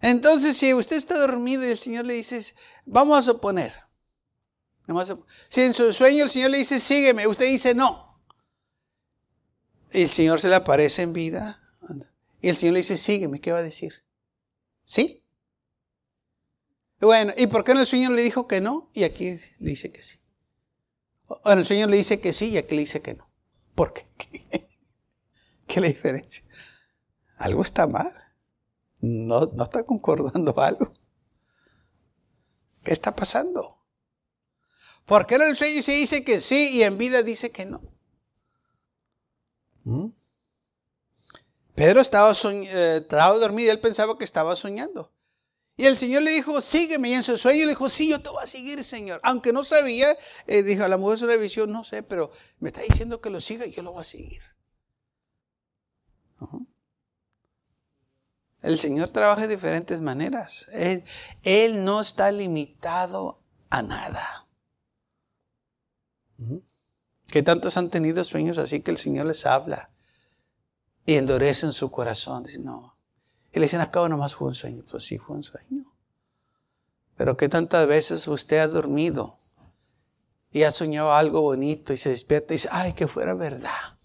Entonces, 0.00 0.56
si 0.56 0.74
usted 0.74 0.96
está 0.96 1.16
dormido 1.16 1.64
y 1.64 1.70
el 1.70 1.78
Señor 1.78 2.06
le 2.06 2.14
dice, 2.14 2.42
vamos 2.84 3.18
a 3.18 3.22
suponer, 3.22 3.72
si 5.48 5.60
en 5.60 5.74
su 5.74 5.92
sueño 5.92 6.24
el 6.24 6.30
Señor 6.30 6.50
le 6.50 6.58
dice, 6.58 6.80
sígueme, 6.80 7.26
usted 7.26 7.46
dice 7.46 7.74
no. 7.74 8.20
Y 9.92 10.02
el 10.02 10.08
Señor 10.08 10.40
se 10.40 10.48
le 10.48 10.56
aparece 10.56 11.02
en 11.02 11.12
vida 11.12 11.62
y 12.40 12.48
el 12.48 12.56
Señor 12.56 12.74
le 12.74 12.80
dice, 12.80 12.96
sígueme, 12.96 13.40
¿qué 13.40 13.52
va 13.52 13.58
a 13.58 13.62
decir? 13.62 14.02
¿Sí? 14.84 15.24
Bueno, 17.00 17.32
¿y 17.36 17.46
por 17.46 17.64
qué 17.64 17.72
en 17.72 17.78
el 17.78 17.86
sueño 17.86 18.10
le 18.10 18.22
dijo 18.22 18.48
que 18.48 18.60
no? 18.60 18.90
Y 18.94 19.04
aquí 19.04 19.30
le 19.58 19.70
dice 19.70 19.92
que 19.92 20.02
sí. 20.02 20.18
O 21.26 21.40
en 21.50 21.58
el 21.58 21.66
sueño 21.66 21.86
le 21.86 21.96
dice 21.96 22.20
que 22.20 22.32
sí 22.32 22.50
y 22.50 22.56
aquí 22.58 22.74
le 22.74 22.82
dice 22.82 23.00
que 23.00 23.14
no. 23.14 23.31
¿Por 23.74 23.92
qué? 23.92 24.06
¿Qué, 25.66 25.74
es 25.74 25.80
la 25.80 25.88
diferencia? 25.88 26.44
Algo 27.36 27.62
está 27.62 27.86
mal. 27.86 28.10
No, 29.00 29.46
no 29.46 29.64
está 29.64 29.84
concordando 29.84 30.54
algo. 30.60 30.92
¿Qué 32.82 32.92
está 32.92 33.14
pasando? 33.14 33.78
¿Por 35.06 35.26
qué 35.26 35.36
en 35.36 35.42
el 35.42 35.56
sueño 35.56 35.82
se 35.82 35.92
dice 35.92 36.24
que 36.24 36.40
sí 36.40 36.70
y 36.72 36.82
en 36.82 36.98
vida 36.98 37.22
dice 37.22 37.50
que 37.50 37.66
no? 37.66 37.80
¿Mm? 39.84 40.08
Pedro 41.74 42.00
estaba, 42.00 42.32
eh, 42.32 42.98
estaba 43.02 43.38
dormido 43.38 43.68
y 43.68 43.70
él 43.70 43.80
pensaba 43.80 44.16
que 44.16 44.24
estaba 44.24 44.54
soñando. 44.56 45.10
Y 45.76 45.86
el 45.86 45.96
Señor 45.96 46.22
le 46.22 46.32
dijo, 46.32 46.60
sígueme. 46.60 47.10
Y 47.10 47.14
en 47.14 47.22
su 47.22 47.38
sueño 47.38 47.64
le 47.64 47.70
dijo, 47.70 47.88
sí, 47.88 48.10
yo 48.10 48.20
te 48.20 48.28
voy 48.28 48.42
a 48.42 48.46
seguir, 48.46 48.84
Señor. 48.84 49.20
Aunque 49.22 49.52
no 49.52 49.64
sabía, 49.64 50.14
eh, 50.46 50.62
dijo, 50.62 50.84
a 50.84 50.88
la 50.88 50.98
mujer 50.98 51.16
es 51.16 51.22
una 51.22 51.36
visión, 51.36 51.72
no 51.72 51.82
sé, 51.84 52.02
pero 52.02 52.30
me 52.58 52.68
está 52.68 52.82
diciendo 52.82 53.20
que 53.20 53.30
lo 53.30 53.40
siga 53.40 53.66
y 53.66 53.72
yo 53.72 53.82
lo 53.82 53.92
voy 53.92 54.02
a 54.02 54.04
seguir. 54.04 54.42
El 58.60 58.78
Señor 58.78 59.08
trabaja 59.08 59.42
de 59.42 59.48
diferentes 59.56 60.00
maneras. 60.00 60.68
Él, 60.72 61.84
no 61.84 62.00
está 62.00 62.30
limitado 62.30 63.42
a 63.70 63.82
nada. 63.82 64.46
Que 67.26 67.42
tantos 67.42 67.76
han 67.76 67.90
tenido 67.90 68.22
sueños 68.24 68.58
así 68.58 68.80
que 68.80 68.90
el 68.90 68.98
Señor 68.98 69.26
les 69.26 69.46
habla 69.46 69.90
y 71.06 71.14
endurecen 71.14 71.72
su 71.72 71.90
corazón. 71.90 72.44
Dicen, 72.44 72.64
no, 72.64 72.91
y 73.52 73.58
le 73.58 73.66
dicen, 73.66 73.80
acabo 73.80 74.08
nomás 74.08 74.34
fue 74.34 74.48
un 74.48 74.54
sueño. 74.54 74.82
Pues 74.90 75.04
sí, 75.04 75.18
fue 75.18 75.36
un 75.36 75.42
sueño. 75.42 75.84
Pero 77.16 77.36
que 77.36 77.50
tantas 77.50 77.86
veces 77.86 78.26
usted 78.26 78.56
ha 78.58 78.66
dormido 78.66 79.38
y 80.50 80.62
ha 80.62 80.70
soñado 80.70 81.12
algo 81.12 81.42
bonito 81.42 81.92
y 81.92 81.98
se 81.98 82.08
despierta 82.08 82.54
y 82.54 82.56
dice, 82.56 82.70
ay, 82.72 82.94
que 82.94 83.06
fuera 83.06 83.34
verdad. 83.34 83.98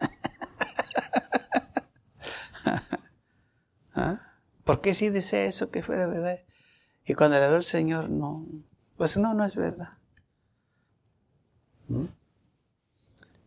¿Ah? 3.94 4.20
¿Por 4.64 4.80
qué 4.80 4.94
si 4.94 5.10
dice 5.10 5.46
eso 5.46 5.72
que 5.72 5.82
fuera 5.82 6.06
verdad? 6.06 6.38
Y 7.04 7.14
cuando 7.14 7.36
le 7.38 7.44
habló 7.44 7.56
el 7.56 7.64
Señor, 7.64 8.10
no, 8.10 8.46
pues 8.96 9.16
no, 9.16 9.34
no 9.34 9.44
es 9.44 9.56
verdad. 9.56 9.98
¿Mm? 11.88 12.04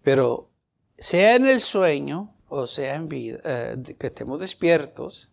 Pero 0.04 0.50
sea 0.98 1.36
en 1.36 1.48
el 1.48 1.62
sueño 1.62 2.34
o 2.54 2.68
sea 2.68 2.96
en 2.96 3.08
vida, 3.08 3.40
eh, 3.46 3.96
que 3.98 4.08
estemos 4.08 4.38
despiertos, 4.40 5.32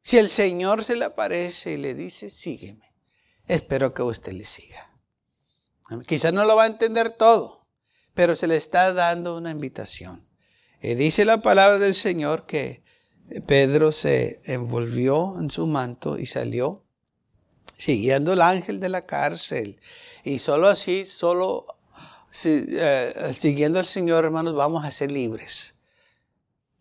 si 0.00 0.16
el 0.16 0.30
Señor 0.30 0.84
se 0.84 0.94
le 0.94 1.06
aparece 1.06 1.72
y 1.72 1.76
le 1.76 1.92
dice, 1.94 2.30
sígueme, 2.30 2.94
espero 3.48 3.92
que 3.92 4.02
usted 4.02 4.32
le 4.32 4.44
siga. 4.44 4.92
Quizás 6.06 6.32
no 6.32 6.44
lo 6.44 6.54
va 6.54 6.64
a 6.64 6.68
entender 6.68 7.10
todo, 7.10 7.66
pero 8.14 8.36
se 8.36 8.46
le 8.46 8.56
está 8.56 8.92
dando 8.92 9.36
una 9.36 9.50
invitación. 9.50 10.24
Y 10.80 10.94
dice 10.94 11.24
la 11.24 11.42
palabra 11.42 11.80
del 11.80 11.94
Señor 11.94 12.46
que 12.46 12.84
Pedro 13.46 13.90
se 13.90 14.40
envolvió 14.44 15.40
en 15.40 15.50
su 15.50 15.66
manto 15.66 16.16
y 16.16 16.26
salió 16.26 16.84
siguiendo 17.76 18.34
el 18.34 18.42
ángel 18.42 18.78
de 18.78 18.88
la 18.88 19.04
cárcel. 19.04 19.80
Y 20.22 20.38
solo 20.38 20.68
así, 20.68 21.06
solo 21.06 21.64
eh, 22.44 23.32
siguiendo 23.36 23.80
al 23.80 23.86
Señor, 23.86 24.24
hermanos, 24.24 24.54
vamos 24.54 24.84
a 24.84 24.92
ser 24.92 25.10
libres. 25.10 25.74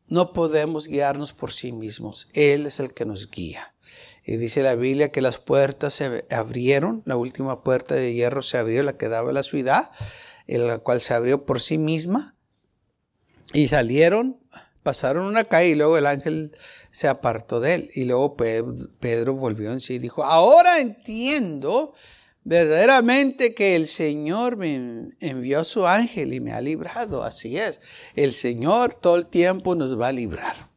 No 0.07 0.33
podemos 0.33 0.87
guiarnos 0.87 1.33
por 1.33 1.51
sí 1.51 1.71
mismos. 1.71 2.27
Él 2.33 2.65
es 2.65 2.79
el 2.79 2.93
que 2.93 3.05
nos 3.05 3.29
guía. 3.29 3.73
Y 4.25 4.37
dice 4.37 4.63
la 4.63 4.75
Biblia 4.75 5.11
que 5.11 5.21
las 5.21 5.37
puertas 5.37 5.93
se 5.95 6.25
abrieron, 6.31 7.01
la 7.05 7.17
última 7.17 7.63
puerta 7.63 7.95
de 7.95 8.13
hierro 8.13 8.41
se 8.41 8.57
abrió, 8.57 8.81
la 8.83 8.97
que 8.97 9.09
daba 9.09 9.31
a 9.31 9.33
la 9.33 9.43
ciudad, 9.43 9.91
la 10.47 10.77
cual 10.79 11.01
se 11.01 11.13
abrió 11.13 11.45
por 11.45 11.59
sí 11.59 11.77
misma. 11.77 12.35
Y 13.53 13.67
salieron, 13.67 14.39
pasaron 14.81 15.25
una 15.25 15.43
calle 15.43 15.69
y 15.69 15.75
luego 15.75 15.97
el 15.97 16.05
ángel 16.05 16.55
se 16.91 17.07
apartó 17.09 17.59
de 17.59 17.75
él. 17.75 17.89
Y 17.95 18.05
luego 18.05 18.37
Pedro 18.37 19.33
volvió 19.33 19.73
en 19.73 19.81
sí 19.81 19.95
y 19.95 19.99
dijo, 19.99 20.23
ahora 20.23 20.79
entiendo 20.79 21.93
verdaderamente 22.43 23.55
que 23.55 23.75
el 23.75 23.87
Señor 23.87 24.57
me 24.57 25.09
envió 25.19 25.61
a 25.61 25.63
su 25.63 25.87
ángel 25.87 26.33
y 26.33 26.39
me 26.39 26.53
ha 26.53 26.61
librado. 26.61 27.23
Así 27.23 27.57
es. 27.57 27.81
El 28.15 28.33
Señor 28.33 28.93
todo 28.93 29.15
el 29.15 29.27
tiempo 29.27 29.75
nos 29.75 29.99
va 29.99 30.09
a 30.09 30.11
librar. 30.11 30.69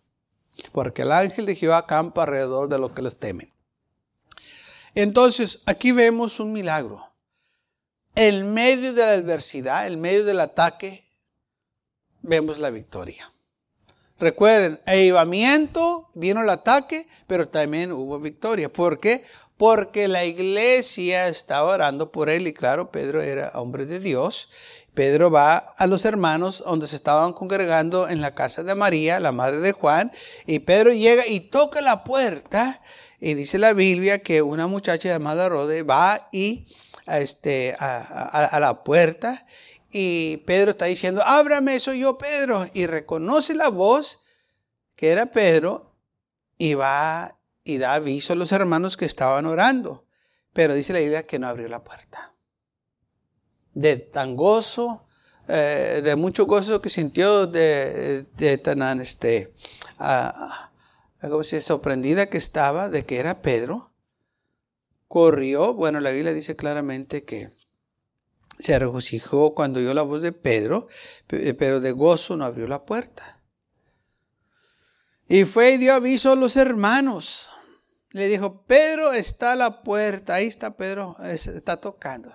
Porque 0.72 1.02
el 1.02 1.12
ángel 1.12 1.46
de 1.46 1.54
Jehová 1.54 1.86
campa 1.86 2.22
alrededor 2.22 2.68
de 2.68 2.78
los 2.78 2.92
que 2.92 3.02
les 3.02 3.16
temen. 3.16 3.52
Entonces, 4.94 5.62
aquí 5.66 5.92
vemos 5.92 6.40
un 6.40 6.52
milagro. 6.52 7.06
En 8.14 8.54
medio 8.54 8.94
de 8.94 9.02
la 9.02 9.12
adversidad, 9.12 9.86
en 9.86 10.00
medio 10.00 10.24
del 10.24 10.40
ataque, 10.40 11.04
vemos 12.22 12.58
la 12.58 12.70
victoria. 12.70 13.30
Recuerden, 14.18 14.80
avivamiento, 14.86 16.08
vino 16.14 16.40
el 16.40 16.48
ataque, 16.48 17.06
pero 17.26 17.46
también 17.46 17.92
hubo 17.92 18.18
victoria. 18.18 18.72
¿Por 18.72 18.98
qué? 18.98 19.22
Porque 19.56 20.08
la 20.08 20.24
iglesia 20.24 21.28
estaba 21.28 21.72
orando 21.72 22.12
por 22.12 22.28
él 22.28 22.46
y 22.46 22.52
claro, 22.52 22.90
Pedro 22.90 23.22
era 23.22 23.50
hombre 23.54 23.86
de 23.86 24.00
Dios. 24.00 24.50
Pedro 24.94 25.30
va 25.30 25.56
a 25.56 25.86
los 25.86 26.04
hermanos 26.04 26.62
donde 26.64 26.88
se 26.88 26.96
estaban 26.96 27.32
congregando 27.32 28.08
en 28.08 28.20
la 28.20 28.34
casa 28.34 28.62
de 28.62 28.74
María, 28.74 29.20
la 29.20 29.32
madre 29.32 29.58
de 29.58 29.72
Juan, 29.72 30.10
y 30.46 30.60
Pedro 30.60 30.92
llega 30.92 31.26
y 31.26 31.40
toca 31.40 31.82
la 31.82 32.02
puerta 32.02 32.80
y 33.20 33.34
dice 33.34 33.58
la 33.58 33.72
Biblia 33.72 34.18
que 34.22 34.42
una 34.42 34.66
muchacha 34.66 35.08
llamada 35.08 35.48
Rode 35.48 35.82
va 35.82 36.28
y 36.32 36.66
este, 37.06 37.76
a, 37.78 38.58
la 38.60 38.82
puerta 38.84 39.46
y 39.90 40.38
Pedro 40.38 40.72
está 40.72 40.86
diciendo, 40.86 41.22
ábrame, 41.24 41.80
soy 41.80 42.00
yo 42.00 42.18
Pedro. 42.18 42.68
Y 42.74 42.86
reconoce 42.86 43.54
la 43.54 43.68
voz 43.68 44.24
que 44.94 45.10
era 45.10 45.26
Pedro 45.26 45.94
y 46.58 46.74
va 46.74 47.35
y 47.66 47.78
da 47.78 47.94
aviso 47.94 48.32
a 48.32 48.36
los 48.36 48.52
hermanos 48.52 48.96
que 48.96 49.04
estaban 49.04 49.44
orando. 49.44 50.06
Pero 50.52 50.72
dice 50.72 50.92
la 50.92 51.00
Biblia 51.00 51.26
que 51.26 51.38
no 51.38 51.48
abrió 51.48 51.68
la 51.68 51.82
puerta. 51.82 52.34
De 53.74 53.96
tan 53.96 54.36
gozo, 54.36 55.04
eh, 55.48 56.00
de 56.02 56.16
mucho 56.16 56.46
gozo 56.46 56.80
que 56.80 56.88
sintió, 56.88 57.48
de, 57.48 58.24
tan 58.62 59.00
este, 59.00 59.52
uh, 59.98 61.42
sorprendida 61.60 62.26
que 62.26 62.38
estaba 62.38 62.88
de 62.88 63.04
que 63.04 63.18
era 63.18 63.42
Pedro, 63.42 63.92
corrió, 65.08 65.74
bueno, 65.74 66.00
la 66.00 66.12
Biblia 66.12 66.32
dice 66.32 66.54
claramente 66.54 67.24
que 67.24 67.50
se 68.60 68.78
regocijó 68.78 69.54
cuando 69.54 69.80
oyó 69.80 69.92
la 69.92 70.02
voz 70.02 70.22
de 70.22 70.32
Pedro, 70.32 70.86
pero 71.26 71.80
de 71.80 71.90
gozo 71.90 72.36
no 72.36 72.44
abrió 72.44 72.68
la 72.68 72.84
puerta. 72.84 73.40
Y 75.28 75.44
fue 75.44 75.72
y 75.72 75.78
dio 75.78 75.94
aviso 75.94 76.30
a 76.30 76.36
los 76.36 76.56
hermanos. 76.56 77.50
Le 78.10 78.28
dijo, 78.28 78.64
Pedro 78.64 79.12
está 79.12 79.52
a 79.52 79.56
la 79.56 79.82
puerta, 79.82 80.34
ahí 80.34 80.46
está 80.46 80.76
Pedro, 80.76 81.16
está 81.24 81.80
tocando. 81.80 82.32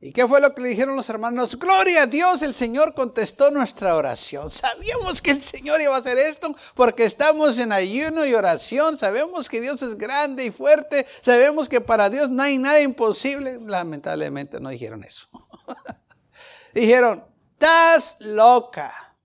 ¿Y 0.00 0.12
qué 0.12 0.28
fue 0.28 0.40
lo 0.40 0.54
que 0.54 0.62
le 0.62 0.68
dijeron 0.68 0.94
los 0.94 1.08
hermanos? 1.08 1.58
Gloria 1.58 2.04
a 2.04 2.06
Dios, 2.06 2.42
el 2.42 2.54
Señor 2.54 2.94
contestó 2.94 3.50
nuestra 3.50 3.96
oración. 3.96 4.48
Sabíamos 4.48 5.20
que 5.20 5.32
el 5.32 5.42
Señor 5.42 5.80
iba 5.80 5.92
a 5.94 5.98
hacer 5.98 6.18
esto 6.18 6.54
porque 6.76 7.04
estamos 7.04 7.58
en 7.58 7.72
ayuno 7.72 8.24
y 8.24 8.32
oración. 8.32 8.96
Sabemos 8.96 9.48
que 9.48 9.60
Dios 9.60 9.82
es 9.82 9.98
grande 9.98 10.44
y 10.44 10.52
fuerte. 10.52 11.04
Sabemos 11.20 11.68
que 11.68 11.80
para 11.80 12.08
Dios 12.10 12.30
no 12.30 12.44
hay 12.44 12.58
nada 12.58 12.80
imposible. 12.80 13.58
Lamentablemente 13.60 14.60
no 14.60 14.68
dijeron 14.68 15.02
eso. 15.02 15.26
dijeron, 16.74 17.24
estás 17.54 18.18
loca. 18.20 19.16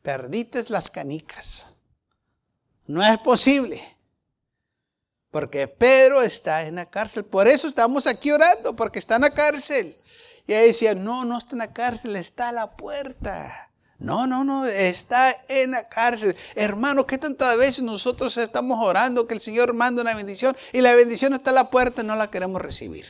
Perdites 0.00 0.70
las 0.70 0.90
canicas. 0.90 1.73
No 2.86 3.02
es 3.02 3.18
posible. 3.18 3.82
Porque 5.30 5.66
Pedro 5.66 6.22
está 6.22 6.64
en 6.64 6.76
la 6.76 6.86
cárcel. 6.86 7.24
Por 7.24 7.48
eso 7.48 7.66
estamos 7.66 8.06
aquí 8.06 8.30
orando, 8.30 8.76
porque 8.76 8.98
está 8.98 9.16
en 9.16 9.22
la 9.22 9.30
cárcel. 9.30 9.96
Y 10.46 10.52
ella 10.52 10.62
decía, 10.62 10.94
no, 10.94 11.24
no 11.24 11.38
está 11.38 11.52
en 11.52 11.58
la 11.58 11.72
cárcel, 11.72 12.16
está 12.16 12.50
a 12.50 12.52
la 12.52 12.76
puerta. 12.76 13.70
No, 13.98 14.26
no, 14.26 14.44
no, 14.44 14.66
está 14.66 15.34
en 15.48 15.72
la 15.72 15.88
cárcel. 15.88 16.36
Hermano, 16.54 17.06
¿qué 17.06 17.16
tantas 17.18 17.56
veces 17.56 17.82
nosotros 17.82 18.36
estamos 18.36 18.78
orando 18.84 19.26
que 19.26 19.34
el 19.34 19.40
Señor 19.40 19.72
manda 19.72 20.02
una 20.02 20.14
bendición 20.14 20.56
y 20.72 20.80
la 20.80 20.94
bendición 20.94 21.32
está 21.34 21.50
a 21.50 21.54
la 21.54 21.70
puerta 21.70 22.02
y 22.02 22.04
no 22.04 22.14
la 22.14 22.30
queremos 22.30 22.60
recibir? 22.60 23.06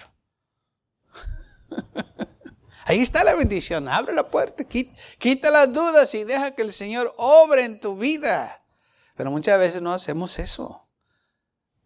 Ahí 2.86 3.00
está 3.00 3.24
la 3.24 3.34
bendición. 3.34 3.88
Abre 3.88 4.14
la 4.14 4.30
puerta, 4.30 4.64
quita, 4.64 5.50
las 5.50 5.72
dudas 5.72 6.14
y 6.14 6.24
deja 6.24 6.54
que 6.54 6.62
el 6.62 6.72
Señor 6.72 7.14
obre 7.16 7.64
en 7.64 7.80
tu 7.80 7.96
vida. 7.96 8.63
Pero 9.16 9.30
muchas 9.30 9.58
veces 9.58 9.80
no 9.80 9.92
hacemos 9.92 10.38
eso. 10.38 10.84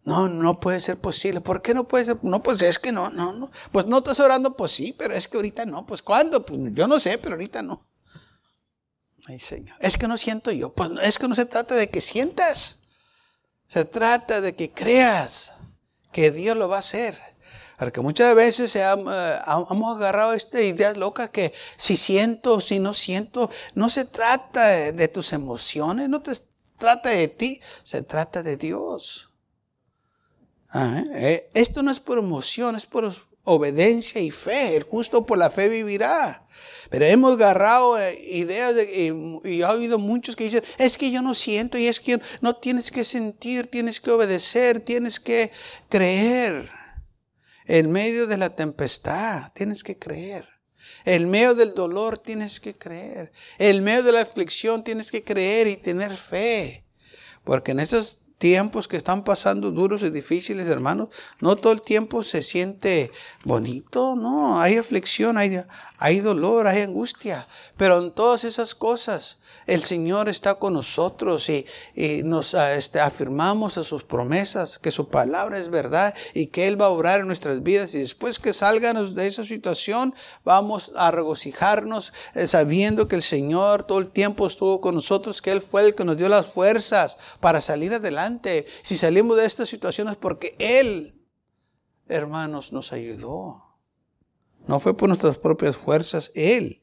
No, 0.03 0.27
no 0.27 0.59
puede 0.59 0.79
ser 0.79 0.97
posible. 0.97 1.41
¿Por 1.41 1.61
qué 1.61 1.73
no 1.73 1.87
puede 1.87 2.05
ser? 2.05 2.17
No, 2.23 2.41
pues 2.41 2.61
es 2.61 2.79
que 2.79 2.91
no, 2.91 3.09
no, 3.09 3.33
no. 3.33 3.51
Pues 3.71 3.85
no 3.85 3.99
estás 3.99 4.19
orando, 4.19 4.55
pues 4.55 4.71
sí, 4.71 4.95
pero 4.97 5.13
es 5.13 5.27
que 5.27 5.37
ahorita 5.37 5.65
no. 5.65 5.85
Pues 5.85 6.01
¿cuándo? 6.01 6.45
Pues 6.45 6.59
yo 6.73 6.87
no 6.87 6.99
sé, 6.99 7.17
pero 7.17 7.35
ahorita 7.35 7.61
no. 7.61 7.85
Ay, 9.27 9.39
Señor. 9.39 9.77
Es 9.79 9.97
que 9.97 10.07
no 10.07 10.17
siento 10.17 10.51
yo. 10.51 10.73
Pues 10.73 10.89
es 11.03 11.19
que 11.19 11.27
no 11.27 11.35
se 11.35 11.45
trata 11.45 11.75
de 11.75 11.89
que 11.89 12.01
sientas. 12.01 12.87
Se 13.67 13.85
trata 13.85 14.41
de 14.41 14.55
que 14.55 14.71
creas 14.71 15.53
que 16.11 16.31
Dios 16.31 16.57
lo 16.57 16.69
va 16.69 16.77
a 16.77 16.79
hacer. 16.79 17.19
Porque 17.77 18.01
muchas 18.01 18.33
veces 18.35 18.75
eh, 18.75 18.81
hemos 18.81 19.95
agarrado 19.95 20.33
esta 20.33 20.61
idea 20.61 20.93
loca 20.93 21.29
que 21.29 21.53
si 21.77 21.95
siento, 21.95 22.59
si 22.59 22.79
no 22.79 22.93
siento, 22.93 23.49
no 23.75 23.89
se 23.89 24.05
trata 24.05 24.91
de 24.91 25.07
tus 25.07 25.31
emociones, 25.31 26.09
no 26.09 26.21
te 26.21 26.31
trata 26.79 27.09
de 27.09 27.27
ti, 27.27 27.61
se 27.83 28.01
trata 28.01 28.41
de 28.41 28.57
Dios. 28.57 29.29
Eh, 30.73 31.49
esto 31.53 31.83
no 31.83 31.91
es 31.91 31.99
por 31.99 32.17
emoción, 32.17 32.75
es 32.75 32.85
por 32.85 33.11
obediencia 33.43 34.21
y 34.21 34.31
fe. 34.31 34.75
El 34.75 34.83
justo 34.83 35.25
por 35.25 35.37
la 35.37 35.49
fe 35.49 35.69
vivirá. 35.69 36.47
Pero 36.89 37.05
hemos 37.05 37.33
agarrado 37.33 37.99
eh, 37.99 38.19
ideas 38.31 38.75
de, 38.75 39.13
y, 39.43 39.61
he 39.61 39.65
oído 39.65 39.99
muchos 39.99 40.35
que 40.35 40.45
dicen, 40.45 40.63
es 40.77 40.97
que 40.97 41.11
yo 41.11 41.21
no 41.21 41.35
siento 41.35 41.77
y 41.77 41.87
es 41.87 41.99
que 41.99 42.19
no 42.41 42.55
tienes 42.55 42.91
que 42.91 43.03
sentir, 43.03 43.69
tienes 43.69 43.99
que 43.99 44.11
obedecer, 44.11 44.79
tienes 44.81 45.19
que 45.19 45.51
creer. 45.89 46.69
En 47.65 47.91
medio 47.91 48.25
de 48.25 48.37
la 48.37 48.55
tempestad, 48.55 49.51
tienes 49.53 49.83
que 49.83 49.97
creer. 49.97 50.58
En 51.05 51.29
medio 51.29 51.55
del 51.55 51.73
dolor, 51.73 52.17
tienes 52.17 52.59
que 52.59 52.73
creer. 52.73 53.31
En 53.57 53.83
medio 53.83 54.03
de 54.03 54.11
la 54.11 54.21
aflicción, 54.21 54.83
tienes 54.83 55.11
que 55.11 55.23
creer 55.23 55.67
y 55.67 55.77
tener 55.77 56.15
fe. 56.15 56.83
Porque 57.43 57.71
en 57.71 57.79
esas 57.79 58.18
tiempos 58.39 58.87
que 58.87 58.97
están 58.97 59.23
pasando 59.23 59.69
duros 59.69 60.01
y 60.01 60.09
difíciles, 60.09 60.67
hermanos, 60.67 61.09
no 61.41 61.55
todo 61.55 61.73
el 61.73 61.81
tiempo 61.81 62.23
se 62.23 62.41
siente 62.41 63.11
bonito, 63.43 64.15
no, 64.15 64.59
hay 64.59 64.77
aflicción, 64.77 65.37
hay, 65.37 65.61
hay 65.99 66.21
dolor, 66.21 66.65
hay 66.65 66.81
angustia, 66.81 67.45
pero 67.77 67.99
en 67.99 68.11
todas 68.11 68.45
esas 68.45 68.73
cosas 68.73 69.43
el 69.69 69.83
Señor 69.83 70.29
está 70.29 70.55
con 70.55 70.73
nosotros 70.73 71.47
y, 71.49 71.65
nos 72.23 72.55
ah, 72.55 72.73
este, 72.73 72.99
afirmamos 72.99 73.77
a 73.77 73.83
sus 73.83 74.03
promesas, 74.03 74.79
que 74.79 74.89
su 74.89 75.09
palabra 75.09 75.59
es 75.59 75.69
verdad 75.69 76.15
y 76.33 76.47
que 76.47 76.67
Él 76.67 76.81
va 76.81 76.87
a 76.87 76.89
obrar 76.89 77.19
en 77.19 77.27
nuestras 77.27 77.61
vidas. 77.61 77.93
Y 77.93 77.99
después 77.99 78.39
que 78.39 78.53
salgan 78.53 79.13
de 79.13 79.27
esa 79.27 79.45
situación, 79.45 80.15
vamos 80.43 80.91
a 80.95 81.11
regocijarnos 81.11 82.13
eh, 82.33 82.47
sabiendo 82.47 83.07
que 83.07 83.15
el 83.15 83.21
Señor 83.21 83.83
todo 83.83 83.99
el 83.99 84.09
tiempo 84.09 84.47
estuvo 84.47 84.81
con 84.81 84.95
nosotros, 84.95 85.41
que 85.41 85.51
Él 85.51 85.61
fue 85.61 85.85
el 85.85 85.95
que 85.95 86.03
nos 86.03 86.17
dio 86.17 86.29
las 86.29 86.47
fuerzas 86.47 87.17
para 87.39 87.61
salir 87.61 87.93
adelante. 87.93 88.28
Si 88.83 88.97
salimos 88.97 89.37
de 89.37 89.45
esta 89.45 89.65
situación 89.65 90.07
es 90.09 90.15
porque 90.15 90.55
Él, 90.59 91.21
hermanos, 92.07 92.71
nos 92.71 92.91
ayudó. 92.93 93.77
No 94.67 94.79
fue 94.79 94.95
por 94.95 95.09
nuestras 95.09 95.37
propias 95.37 95.77
fuerzas, 95.77 96.31
Él 96.35 96.81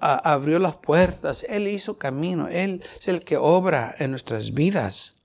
abrió 0.00 0.58
las 0.58 0.76
puertas, 0.76 1.44
Él 1.44 1.68
hizo 1.68 1.98
camino, 1.98 2.48
Él 2.48 2.82
es 2.98 3.08
el 3.08 3.24
que 3.24 3.36
obra 3.36 3.94
en 3.98 4.10
nuestras 4.10 4.54
vidas. 4.54 5.18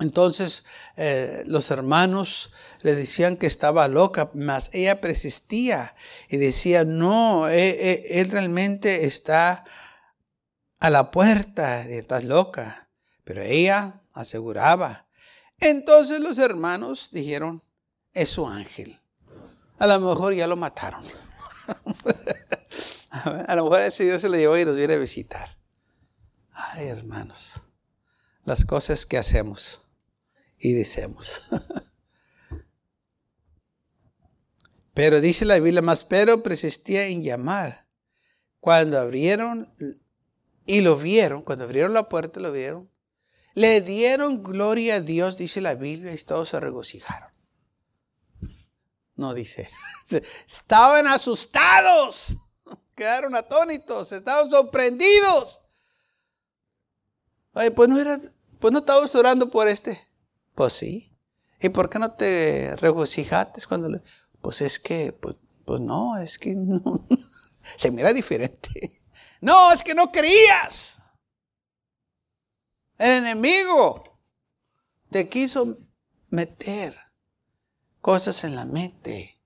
Entonces 0.00 0.64
eh, 0.96 1.42
los 1.46 1.70
hermanos 1.72 2.52
le 2.82 2.94
decían 2.94 3.36
que 3.36 3.48
estaba 3.48 3.88
loca, 3.88 4.30
mas 4.34 4.70
ella 4.72 5.00
persistía 5.00 5.94
y 6.28 6.36
decía, 6.36 6.84
no, 6.84 7.48
e, 7.48 7.68
e, 7.68 8.20
él, 8.20 8.30
realmente 8.30 9.04
está 9.06 9.64
a 10.78 10.90
la 10.90 11.10
puerta, 11.10 11.82
estás 11.82 12.22
loca. 12.22 12.87
Pero 13.28 13.42
ella 13.42 14.00
aseguraba. 14.14 15.06
Entonces 15.60 16.18
los 16.20 16.38
hermanos 16.38 17.10
dijeron, 17.12 17.62
es 18.14 18.30
su 18.30 18.46
ángel. 18.46 18.98
A 19.78 19.86
lo 19.86 20.00
mejor 20.00 20.32
ya 20.32 20.46
lo 20.46 20.56
mataron. 20.56 21.04
A 23.10 23.54
lo 23.54 23.64
mejor 23.64 23.82
el 23.82 23.92
Señor 23.92 24.18
se 24.18 24.30
lo 24.30 24.36
llevó 24.36 24.56
y 24.56 24.64
nos 24.64 24.78
viene 24.78 24.94
a 24.94 24.98
visitar. 24.98 25.58
Ay, 26.52 26.86
hermanos, 26.86 27.60
las 28.44 28.64
cosas 28.64 29.04
que 29.04 29.18
hacemos 29.18 29.82
y 30.56 30.72
decimos. 30.72 31.42
Pero 34.94 35.20
dice 35.20 35.44
la 35.44 35.58
Biblia, 35.58 35.82
más 35.82 36.02
pero 36.02 36.42
persistía 36.42 37.08
en 37.08 37.22
llamar. 37.22 37.86
Cuando 38.58 38.98
abrieron 38.98 39.70
y 40.64 40.80
lo 40.80 40.96
vieron, 40.96 41.42
cuando 41.42 41.64
abrieron 41.64 41.92
la 41.92 42.08
puerta 42.08 42.40
lo 42.40 42.52
vieron, 42.52 42.90
le 43.58 43.80
dieron 43.80 44.44
gloria 44.44 44.96
a 44.96 45.00
Dios, 45.00 45.36
dice 45.36 45.60
la 45.60 45.74
Biblia, 45.74 46.14
y 46.14 46.18
todos 46.18 46.50
se 46.50 46.60
regocijaron. 46.60 47.28
No 49.16 49.34
dice, 49.34 49.68
estaban 50.46 51.08
asustados, 51.08 52.36
quedaron 52.94 53.34
atónitos, 53.34 54.12
estaban 54.12 54.48
sorprendidos. 54.48 55.68
Oye, 57.52 57.72
pues 57.72 57.88
no 57.88 58.00
era, 58.00 58.20
pues 58.60 58.72
no 58.72 58.78
estabas 58.78 59.12
orando 59.16 59.50
por 59.50 59.66
este. 59.66 60.00
Pues 60.54 60.74
sí. 60.74 61.12
¿Y 61.60 61.70
por 61.70 61.90
qué 61.90 61.98
no 61.98 62.12
te 62.12 62.76
regocijaste 62.76 63.60
cuando 63.66 63.88
le, 63.88 64.02
pues 64.40 64.60
es 64.60 64.78
que, 64.78 65.12
pues, 65.12 65.34
pues 65.64 65.80
no, 65.80 66.16
es 66.16 66.38
que 66.38 66.54
no. 66.54 67.08
Se 67.76 67.90
mira 67.90 68.12
diferente. 68.12 69.02
No, 69.40 69.72
es 69.72 69.82
que 69.82 69.94
no 69.94 70.12
querías. 70.12 70.97
El 72.98 73.24
enemigo 73.24 74.18
te 75.10 75.28
quiso 75.28 75.78
meter 76.30 76.98
cosas 78.00 78.42
en 78.44 78.56
la 78.56 78.64
mente. 78.64 79.38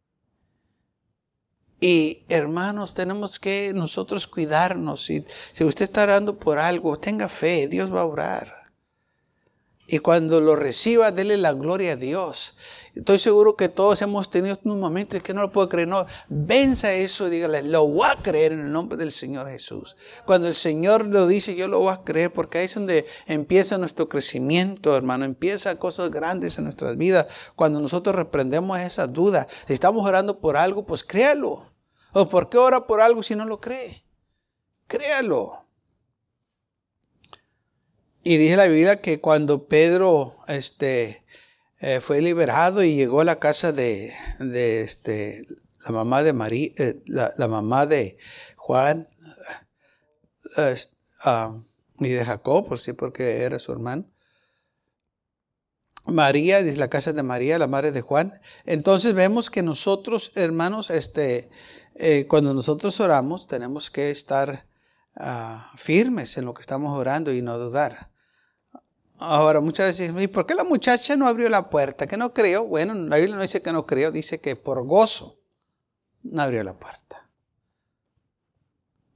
Y 1.79 2.25
hermanos, 2.29 2.95
tenemos 2.95 3.39
que 3.39 3.73
nosotros 3.75 4.27
cuidarnos. 4.27 5.05
Si, 5.05 5.25
si 5.53 5.65
usted 5.65 5.85
está 5.85 6.05
orando 6.05 6.39
por 6.39 6.59
algo, 6.59 6.99
tenga 6.99 7.29
fe, 7.29 7.69
Dios 7.69 7.93
va 7.93 8.03
a 8.03 8.07
orar. 8.07 8.63
Y 9.87 9.99
cuando 9.99 10.41
lo 10.41 10.57
reciba, 10.57 11.11
dele 11.11 11.37
la 11.37 11.53
gloria 11.53 11.93
a 11.93 11.97
Dios. 11.97 12.57
Estoy 12.95 13.19
seguro 13.19 13.57
que 13.57 13.71
todos 13.71 14.03
hemos 14.03 14.29
tenido 14.29 14.59
un 14.65 14.79
momento 14.79 15.21
que 15.23 15.33
no 15.33 15.41
lo 15.41 15.51
puedo 15.51 15.69
creer. 15.69 15.89
No, 15.89 16.07
venza 16.29 16.93
eso 16.93 17.27
y 17.27 17.31
dígale, 17.31 17.63
lo 17.63 17.87
voy 17.87 18.07
a 18.11 18.17
creer 18.17 18.53
en 18.53 18.61
el 18.61 18.73
nombre 18.73 18.99
del 18.99 19.13
Señor 19.13 19.49
Jesús. 19.49 19.97
Cuando 20.27 20.47
el 20.47 20.55
Señor 20.55 21.07
lo 21.07 21.27
dice, 21.27 21.55
yo 21.55 21.69
lo 21.69 21.79
voy 21.79 21.93
a 21.93 22.03
creer, 22.05 22.31
porque 22.33 22.59
ahí 22.59 22.67
es 22.67 22.75
donde 22.75 23.07
empieza 23.27 23.79
nuestro 23.79 24.11
crecimiento, 24.11 24.95
hermano. 24.95 25.25
Empieza 25.25 25.79
cosas 25.79 26.11
grandes 26.11 26.59
en 26.59 26.65
nuestras 26.65 26.99
vidas. 26.99 27.29
Cuando 27.57 27.81
nosotros 27.81 28.15
reprendemos 28.15 28.79
esa 28.79 29.07
duda. 29.07 29.49
Si 29.67 29.73
estamos 29.73 30.07
orando 30.07 30.39
por 30.39 30.59
algo, 30.59 30.85
pues 30.85 31.03
créalo. 31.03 31.73
¿O 32.13 32.29
por 32.29 32.51
qué 32.51 32.59
ora 32.59 32.87
por 32.87 33.01
algo 33.01 33.23
si 33.23 33.35
no 33.35 33.47
lo 33.47 33.59
cree? 33.59 34.05
Créalo. 34.87 35.65
Y 38.23 38.37
dije 38.37 38.57
la 38.57 38.67
Biblia 38.67 39.01
que 39.01 39.19
cuando 39.19 39.67
Pedro, 39.67 40.35
este, 40.47 41.23
eh, 41.83 42.01
fue 42.01 42.23
liberado 42.23 42.85
y 42.85 42.95
llegó 42.95 43.23
a 43.23 43.25
la 43.25 43.41
casa 43.41 43.73
de, 43.73 44.13
este, 44.39 45.43
la 45.85 45.91
mamá 45.91 46.23
de 46.23 46.33
María, 46.33 46.71
eh, 46.77 47.03
la, 47.07 47.49
mamá 47.49 47.87
de 47.87 48.19
Juan 48.55 49.09
eh, 50.59 50.77
ah, 51.25 51.59
y 51.99 52.09
de 52.09 52.25
Jacob, 52.25 52.69
por 52.69 52.79
sí, 52.79 52.93
porque 52.93 53.43
era 53.43 53.59
su 53.59 53.73
hermano. 53.73 54.09
María, 56.07 56.63
dice 56.63 56.79
la 56.79 56.89
casa 56.89 57.13
de 57.13 57.25
María, 57.25 57.59
la 57.59 57.67
madre 57.67 57.91
de 57.91 58.01
Juan. 58.01 58.41
Entonces 58.65 59.13
vemos 59.13 59.51
que 59.51 59.65
nosotros, 59.65 60.31
hermanos, 60.37 60.89
este, 60.89 61.51
cuando 62.29 62.55
nosotros 62.55 63.01
oramos, 63.01 63.49
tenemos 63.49 63.91
que 63.91 64.13
estar 64.13 64.69
ah, 65.17 65.73
firmes 65.77 66.39
en 66.39 66.45
lo 66.45 66.55
que 66.55 66.61
estamos 66.61 66.97
orando 66.97 67.33
y 67.33 67.43
no 67.43 67.59
dudar. 67.59 68.12
Ahora, 69.19 69.61
muchas 69.61 69.99
veces, 69.99 70.13
¿y 70.21 70.27
por 70.27 70.47
qué 70.47 70.55
la 70.55 70.65
muchacha 70.65 71.17
no 71.17 71.29
abrió 71.29 71.49
la 71.49 71.71
puerta? 71.71 72.07
Que 72.07 72.17
no 72.17 72.33
creyó. 72.33 72.65
Bueno, 72.65 72.95
la 72.95 73.17
Biblia 73.17 73.37
no 73.37 73.43
dice 73.43 73.63
que 73.63 73.73
no 73.73 73.87
creyó, 73.87 74.11
dice 74.11 74.41
que 74.41 74.57
por 74.57 74.85
gozo 74.85 75.39
no 76.23 76.43
abrió 76.43 76.63
la 76.65 76.75
puerta. 76.75 77.29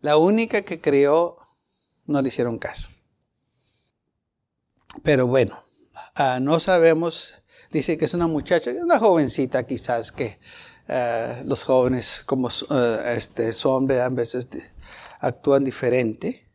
La 0.00 0.16
única 0.16 0.62
que 0.62 0.80
creyó 0.80 1.36
no 2.06 2.22
le 2.22 2.28
hicieron 2.28 2.58
caso. 2.58 2.88
Pero 5.02 5.26
bueno, 5.26 5.58
ah, 6.14 6.38
no 6.40 6.60
sabemos, 6.60 7.42
dice 7.70 7.98
que 7.98 8.04
es 8.04 8.14
una 8.14 8.26
muchacha, 8.26 8.70
una 8.70 8.98
jovencita 8.98 9.66
quizás 9.66 10.12
que 10.12 10.38
ah, 10.88 11.42
los 11.44 11.64
jóvenes 11.64 12.22
como 12.24 12.48
uh, 12.48 12.74
este, 13.08 13.52
son, 13.52 13.90
a 13.90 14.08
veces 14.08 14.48
actúan 15.20 15.64
diferente. 15.64 16.45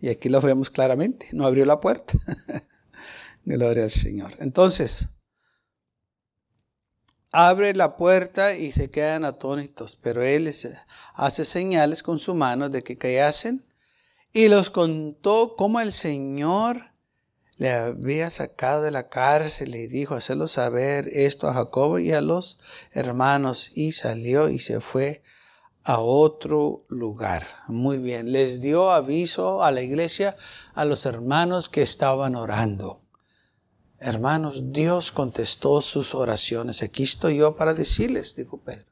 Y 0.00 0.08
aquí 0.08 0.28
lo 0.28 0.40
vemos 0.40 0.70
claramente, 0.70 1.28
no 1.32 1.46
abrió 1.46 1.64
la 1.64 1.80
puerta. 1.80 2.14
Gloria 3.44 3.84
al 3.84 3.90
Señor. 3.90 4.34
Entonces, 4.40 5.06
abre 7.30 7.74
la 7.74 7.96
puerta 7.96 8.54
y 8.54 8.72
se 8.72 8.90
quedan 8.90 9.24
atónitos, 9.24 9.96
pero 9.96 10.22
él 10.22 10.52
hace 11.14 11.44
señales 11.44 12.02
con 12.02 12.18
su 12.18 12.34
mano 12.34 12.68
de 12.68 12.82
que 12.82 12.98
callasen 12.98 13.66
y 14.32 14.48
los 14.48 14.70
contó 14.70 15.54
cómo 15.56 15.80
el 15.80 15.92
Señor 15.92 16.92
le 17.56 17.72
había 17.72 18.28
sacado 18.30 18.82
de 18.82 18.90
la 18.90 19.08
cárcel 19.08 19.74
y 19.74 19.86
dijo, 19.86 20.14
hacerlo 20.14 20.46
saber 20.46 21.08
esto 21.12 21.48
a 21.48 21.54
Jacobo 21.54 21.98
y 21.98 22.12
a 22.12 22.20
los 22.20 22.58
hermanos 22.92 23.70
y 23.74 23.92
salió 23.92 24.50
y 24.50 24.58
se 24.58 24.80
fue 24.80 25.22
a 25.86 26.00
otro 26.00 26.84
lugar. 26.88 27.46
Muy 27.68 27.98
bien, 27.98 28.32
les 28.32 28.60
dio 28.60 28.90
aviso 28.90 29.62
a 29.62 29.70
la 29.70 29.82
iglesia, 29.82 30.36
a 30.74 30.84
los 30.84 31.06
hermanos 31.06 31.68
que 31.68 31.80
estaban 31.80 32.34
orando. 32.34 33.02
Hermanos, 34.00 34.72
Dios 34.72 35.12
contestó 35.12 35.80
sus 35.80 36.16
oraciones. 36.16 36.82
Aquí 36.82 37.04
estoy 37.04 37.36
yo 37.36 37.54
para 37.54 37.72
decirles, 37.72 38.34
dijo 38.34 38.60
Pedro. 38.60 38.86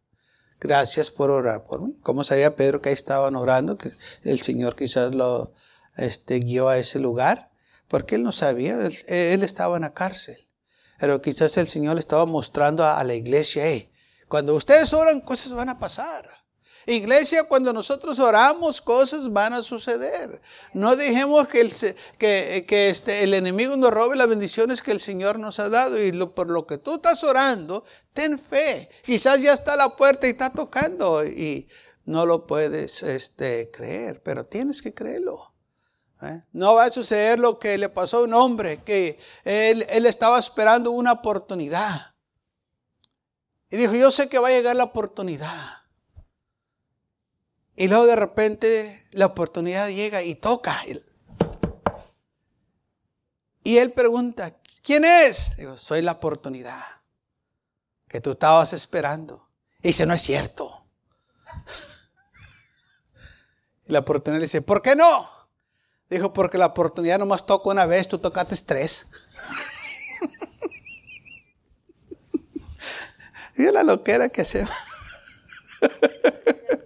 Gracias 0.61 1.11
por 1.11 1.31
orar 1.31 1.67
por 1.67 1.83
mí. 1.83 1.97
¿Cómo 2.01 2.23
sabía 2.23 2.55
Pedro 2.55 2.81
que 2.81 2.91
ahí 2.91 2.95
estaban 2.95 3.35
orando? 3.35 3.77
Que 3.77 3.91
el 4.23 4.39
Señor 4.39 4.77
quizás 4.77 5.17
lo 5.17 5.53
este, 5.97 6.39
guió 6.39 6.69
a 6.69 6.79
ese 6.79 7.01
lugar. 7.01 7.51
Porque 7.89 8.15
él 8.15 8.23
no 8.23 8.31
sabía, 8.31 8.79
él, 9.09 9.43
estaba 9.43 9.77
en 9.77 9.83
la 9.83 9.95
cárcel. 9.95 10.49
Pero 11.01 11.21
quizás 11.21 11.57
el 11.57 11.67
Señor 11.67 11.95
le 11.95 12.01
estaba 12.01 12.25
mostrando 12.25 12.87
a, 12.87 13.03
la 13.03 13.15
iglesia, 13.15 13.67
hey, 13.67 13.91
cuando 14.29 14.55
ustedes 14.55 14.93
oran, 14.93 15.21
cosas 15.21 15.53
van 15.53 15.69
a 15.69 15.79
pasar. 15.81 16.44
Iglesia, 16.87 17.45
cuando 17.45 17.73
nosotros 17.73 18.19
oramos, 18.19 18.81
cosas 18.81 19.33
van 19.33 19.55
a 19.55 19.63
suceder. 19.63 20.41
No 20.73 20.97
dejemos 20.97 21.49
que 21.49 21.61
el, 21.61 21.73
que, 22.67 22.89
este, 22.91 23.23
el 23.23 23.35
enemigo 23.35 23.77
nos 23.77 23.91
robe 23.91 24.17
las 24.17 24.29
bendiciones 24.29 24.83
que 24.83 24.93
el 24.93 25.01
Señor 25.01 25.39
nos 25.39 25.59
ha 25.61 25.69
dado. 25.69 26.03
Y 26.03 26.13
por 26.27 26.51
lo 26.51 26.67
que 26.67 26.79
tú 26.79 26.95
estás 26.95 27.25
orando, 27.25 27.85
ten 28.13 28.39
fe. 28.39 28.89
Quizás 29.05 29.41
ya 29.41 29.53
está 29.53 29.77
la 29.77 29.97
puerta 29.97 30.27
y 30.27 30.31
está 30.31 30.51
tocando 30.51 31.25
y 31.25 31.69
no 32.05 32.27
lo 32.27 32.47
puedes 32.47 33.03
este, 33.03 33.71
creer, 33.71 34.23
pero 34.23 34.47
tienes 34.47 34.83
que 34.83 34.93
creerlo. 34.93 35.55
¿eh? 36.23 36.43
No 36.53 36.75
va 36.75 36.85
a 36.85 36.91
suceder 36.91 37.39
lo 37.39 37.59
que 37.59 37.79
le 37.79 37.89
pasó 37.89 38.19
a 38.19 38.25
un 38.25 38.35
hombre, 38.35 38.83
que 38.85 39.19
él 39.45 40.07
estaba 40.07 40.39
esperando 40.39 40.91
una 40.91 41.13
oportunidad. 41.13 42.15
Y 43.75 43.77
dijo, 43.77 43.95
yo 43.95 44.13
sé 44.13 44.29
que 44.29 44.39
va 44.39 44.49
a 44.49 44.53
llegar 44.53 44.77
la 44.77 44.85
oportunidad. 44.85 45.84
Y 47.77 47.89
luego 47.89 48.07
de 48.07 48.17
repente 48.17 49.07
la 49.13 49.27
oportunidad 49.27 49.89
llega 49.89 50.23
y 50.23 50.37
toca. 50.37 50.83
Y 53.65 53.79
él 53.79 53.93
pregunta, 53.93 54.55
¿quién 54.83 55.05
es? 55.05 55.57
Digo, 55.57 55.77
soy 55.77 56.03
la 56.03 56.13
oportunidad 56.13 56.83
que 58.09 58.21
tú 58.21 58.33
estabas 58.33 58.73
esperando. 58.73 59.49
Y 59.83 59.89
dice, 59.89 60.07
no 60.07 60.15
es 60.15 60.23
cierto. 60.23 60.87
Y 63.87 63.93
la 63.93 64.01
oportunidad 64.01 64.39
le 64.39 64.47
dice, 64.47 64.63
¿por 64.63 64.81
qué 64.81 64.95
no? 64.95 65.29
Dijo, 66.09 66.33
porque 66.33 66.59
la 66.59 66.67
oportunidad 66.67 67.19
nomás 67.19 67.45
toca 67.45 67.71
una 67.71 67.87
vez, 67.87 68.07
tú 68.07 68.19
tocaste 68.19 68.57
tres. 68.65 69.11
Vio 73.57 73.73
la 73.73 73.83
loquera 73.83 74.29
que 74.29 74.45
se 74.45 74.65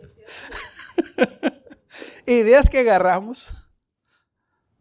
Ideas 2.27 2.69
que 2.69 2.79
agarramos. 2.79 3.49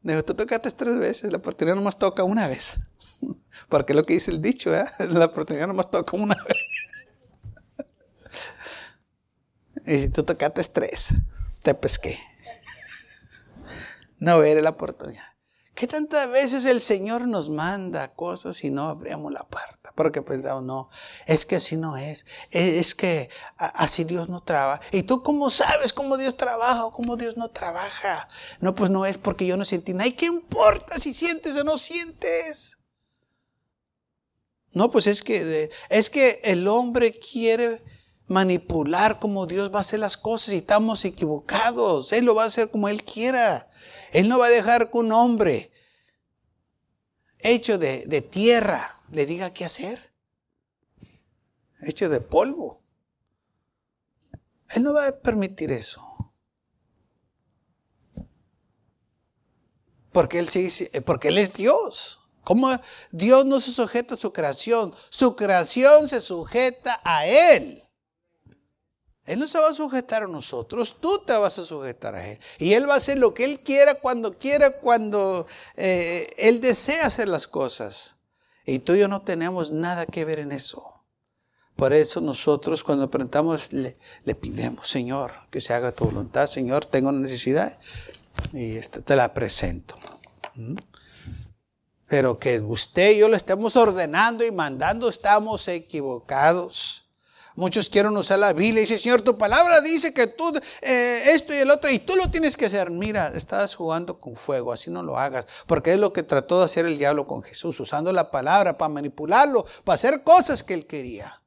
Dijo, 0.02 0.24
tú 0.24 0.34
tocaste 0.34 0.72
tres 0.72 0.98
veces, 0.98 1.32
la 1.32 1.38
oportunidad 1.38 1.76
nomás 1.76 1.98
toca 1.98 2.24
una 2.24 2.48
vez. 2.48 2.78
Porque 3.70 3.94
lo 3.94 4.04
que 4.04 4.14
dice 4.14 4.32
el 4.32 4.42
dicho, 4.42 4.74
¿eh? 4.76 4.86
La 5.10 5.26
oportunidad 5.26 5.68
nomás 5.68 5.92
toca 5.92 6.16
una 6.16 6.36
vez. 6.36 7.28
Y 9.86 10.00
si 10.00 10.10
tú 10.10 10.24
tocaste 10.24 10.64
tres, 10.66 11.08
te 11.64 11.74
pesqué. 11.74 12.20
No 14.20 14.44
era 14.44 14.62
la 14.62 14.72
oportunidad. 14.72 15.37
¿Qué 15.78 15.86
tantas 15.86 16.28
veces 16.32 16.66
el 16.66 16.82
Señor 16.82 17.28
nos 17.28 17.50
manda 17.50 18.16
cosas 18.16 18.64
y 18.64 18.72
no 18.72 18.90
abrimos 18.90 19.32
la 19.32 19.48
puerta? 19.48 19.94
Porque 19.94 20.24
pensamos, 20.24 20.64
no, 20.64 20.90
es 21.28 21.46
que 21.46 21.58
así 21.58 21.78
no 21.78 21.98
es. 21.98 22.26
Es 22.50 22.96
que 22.96 23.30
así 23.58 24.04
Dios 24.04 24.28
no 24.28 24.42
trabaja. 24.42 24.82
¿Y 24.92 25.04
tú 25.04 25.22
cómo 25.22 25.52
sabes 25.52 25.94
cómo 25.94 26.18
Dios 26.18 26.36
trabaja 26.36 26.84
o 26.84 26.92
cómo 26.92 27.16
Dios 27.16 27.38
no 27.38 27.52
trabaja? 27.52 28.28
No, 28.60 28.74
pues 28.74 28.90
no 28.90 29.06
es 29.06 29.20
porque 29.20 29.46
yo 29.46 29.56
no 29.56 29.66
sentí 29.66 29.94
nada. 29.94 30.08
¿Y 30.08 30.14
qué 30.14 30.26
importa 30.26 30.98
si 30.98 31.14
sientes 31.14 31.56
o 31.56 31.64
no 31.64 31.78
sientes? 31.78 32.80
No, 34.72 34.90
pues 34.90 35.06
es 35.06 35.22
que, 35.22 35.70
es 35.90 36.10
que 36.10 36.42
el 36.44 36.68
hombre 36.68 37.12
quiere 37.12 37.84
manipular 38.28 39.20
como 39.20 39.48
Dios 39.48 39.74
va 39.74 39.80
a 39.80 39.82
hacer 39.82 40.00
las 40.00 40.18
cosas 40.18 40.54
y 40.54 40.58
estamos 40.58 41.06
equivocados. 41.06 42.12
Él 42.14 42.26
lo 42.26 42.36
va 42.36 42.44
a 42.44 42.48
hacer 42.48 42.70
como 42.70 42.90
Él 42.90 43.04
quiera. 43.04 43.72
Él 44.12 44.28
no 44.28 44.38
va 44.38 44.48
a 44.48 44.50
dejar 44.50 44.92
que 44.92 44.98
un 44.98 45.12
hombre 45.12 45.72
hecho 47.40 47.78
de, 47.78 48.06
de 48.06 48.22
tierra 48.22 48.96
le 49.12 49.26
diga 49.26 49.54
qué 49.54 49.66
hacer. 49.66 50.14
Hecho 51.82 52.10
de 52.10 52.22
polvo. 52.22 52.82
Él 54.70 54.84
no 54.84 54.94
va 54.94 55.08
a 55.08 55.12
permitir 55.12 55.72
eso. 55.72 56.02
Porque 60.12 60.40
Él, 60.40 60.50
porque 61.06 61.30
él 61.30 61.38
es 61.38 61.54
Dios. 61.54 62.22
¿Cómo 62.44 62.70
Dios 63.12 63.46
no 63.46 63.60
se 63.60 63.72
sujeta 63.72 64.16
a 64.16 64.18
su 64.18 64.34
creación? 64.34 64.96
Su 65.10 65.36
creación 65.36 66.08
se 66.08 66.22
sujeta 66.22 67.00
a 67.04 67.26
Él. 67.26 67.87
Él 69.28 69.40
no 69.40 69.48
se 69.48 69.60
va 69.60 69.70
a 69.70 69.74
sujetar 69.74 70.24
a 70.24 70.28
nosotros, 70.28 70.96
tú 71.02 71.20
te 71.26 71.34
vas 71.34 71.60
a 71.60 71.66
sujetar 71.66 72.16
a 72.16 72.26
Él. 72.26 72.40
Y 72.58 72.74
Él 72.74 72.90
va 72.90 72.94
a 72.94 72.98
hacer 72.98 73.18
lo 73.18 73.34
que 73.34 73.44
Él 73.44 73.60
quiera, 73.60 73.96
cuando 73.96 74.34
quiera, 74.34 74.80
cuando 74.80 75.46
eh, 75.76 76.34
Él 76.38 76.62
desea 76.62 77.06
hacer 77.06 77.28
las 77.28 77.46
cosas. 77.46 78.16
Y 78.66 78.80
tú 78.80 78.96
y 78.96 79.00
yo 79.00 79.10
no 79.10 79.22
tenemos 79.22 79.72
nada 79.72 80.06
que 80.06 80.24
ver 80.24 80.40
en 80.40 80.54
eso. 80.54 81.04
Por 81.76 81.94
eso 81.94 82.22
nosotros 82.22 82.84
cuando 82.84 83.10
presentamos 83.10 83.72
le, 83.74 83.98
le 84.24 84.34
pidemos, 84.34 84.88
Señor, 84.88 85.34
que 85.52 85.62
se 85.62 85.74
haga 85.74 85.92
tu 85.92 86.06
voluntad. 86.06 86.48
Señor, 86.48 86.86
tengo 86.86 87.10
una 87.10 87.20
necesidad 87.20 87.78
y 88.54 88.78
esta 88.78 89.02
te 89.02 89.16
la 89.16 89.34
presento. 89.34 89.98
¿Mm? 90.56 90.78
Pero 92.08 92.40
que 92.40 92.62
usted 92.62 93.12
y 93.12 93.20
yo 93.20 93.28
le 93.28 93.36
estemos 93.36 93.76
ordenando 93.76 94.46
y 94.46 94.52
mandando, 94.52 95.10
estamos 95.10 95.68
equivocados. 95.68 97.07
Muchos 97.58 97.90
quieren 97.90 98.16
usar 98.16 98.38
la 98.38 98.54
Biblia 98.54 98.82
y 98.82 98.86
dicen, 98.86 99.00
Señor, 99.00 99.24
tu 99.24 99.36
palabra 99.36 99.82
dice 99.82 100.14
que 100.14 100.28
tú, 100.28 100.54
eh, 100.80 101.24
esto 101.26 101.56
y 101.56 101.58
el 101.58 101.72
otro, 101.72 101.90
y 101.90 101.98
tú 101.98 102.16
lo 102.16 102.30
tienes 102.30 102.56
que 102.56 102.68
hacer. 102.68 102.92
Mira, 102.92 103.32
estás 103.34 103.74
jugando 103.74 104.20
con 104.20 104.36
fuego, 104.36 104.72
así 104.72 104.92
no 104.92 105.02
lo 105.02 105.18
hagas, 105.18 105.48
porque 105.66 105.94
es 105.94 106.00
lo 106.00 106.14
que 106.14 106.22
trató 106.22 106.60
de 106.60 106.66
hacer 106.66 106.86
el 106.86 107.00
diablo 107.00 107.26
con 107.26 107.42
Jesús, 107.42 107.80
usando 107.80 108.14
la 108.14 108.30
palabra 108.30 108.78
para 108.78 108.90
manipularlo, 108.90 109.66
para 109.84 109.96
hacer 109.96 110.22
cosas 110.22 110.62
que 110.62 110.76
él 110.76 110.86
quería. 110.86 111.42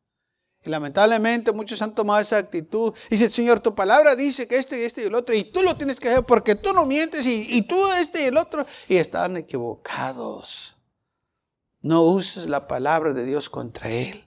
Y 0.64 0.68
lamentablemente 0.68 1.52
muchos 1.52 1.80
han 1.80 1.94
tomado 1.94 2.18
esa 2.18 2.38
actitud. 2.38 2.92
Dice, 3.08 3.30
Señor, 3.30 3.60
tu 3.60 3.72
palabra 3.72 4.16
dice 4.16 4.48
que 4.48 4.56
esto 4.56 4.74
y 4.74 4.82
esto 4.82 5.00
y 5.00 5.04
el 5.04 5.14
otro, 5.14 5.32
y 5.32 5.44
tú 5.44 5.62
lo 5.62 5.76
tienes 5.76 6.00
que 6.00 6.08
hacer 6.08 6.24
porque 6.24 6.56
tú 6.56 6.72
no 6.72 6.84
mientes 6.86 7.24
y, 7.24 7.46
y 7.56 7.62
tú 7.62 7.80
este 8.00 8.24
y 8.24 8.26
el 8.26 8.36
otro. 8.36 8.66
Y 8.88 8.96
están 8.96 9.36
equivocados. 9.36 10.76
No 11.82 12.02
uses 12.02 12.50
la 12.50 12.66
palabra 12.66 13.12
de 13.12 13.24
Dios 13.24 13.48
contra 13.48 13.90
Él, 13.90 14.26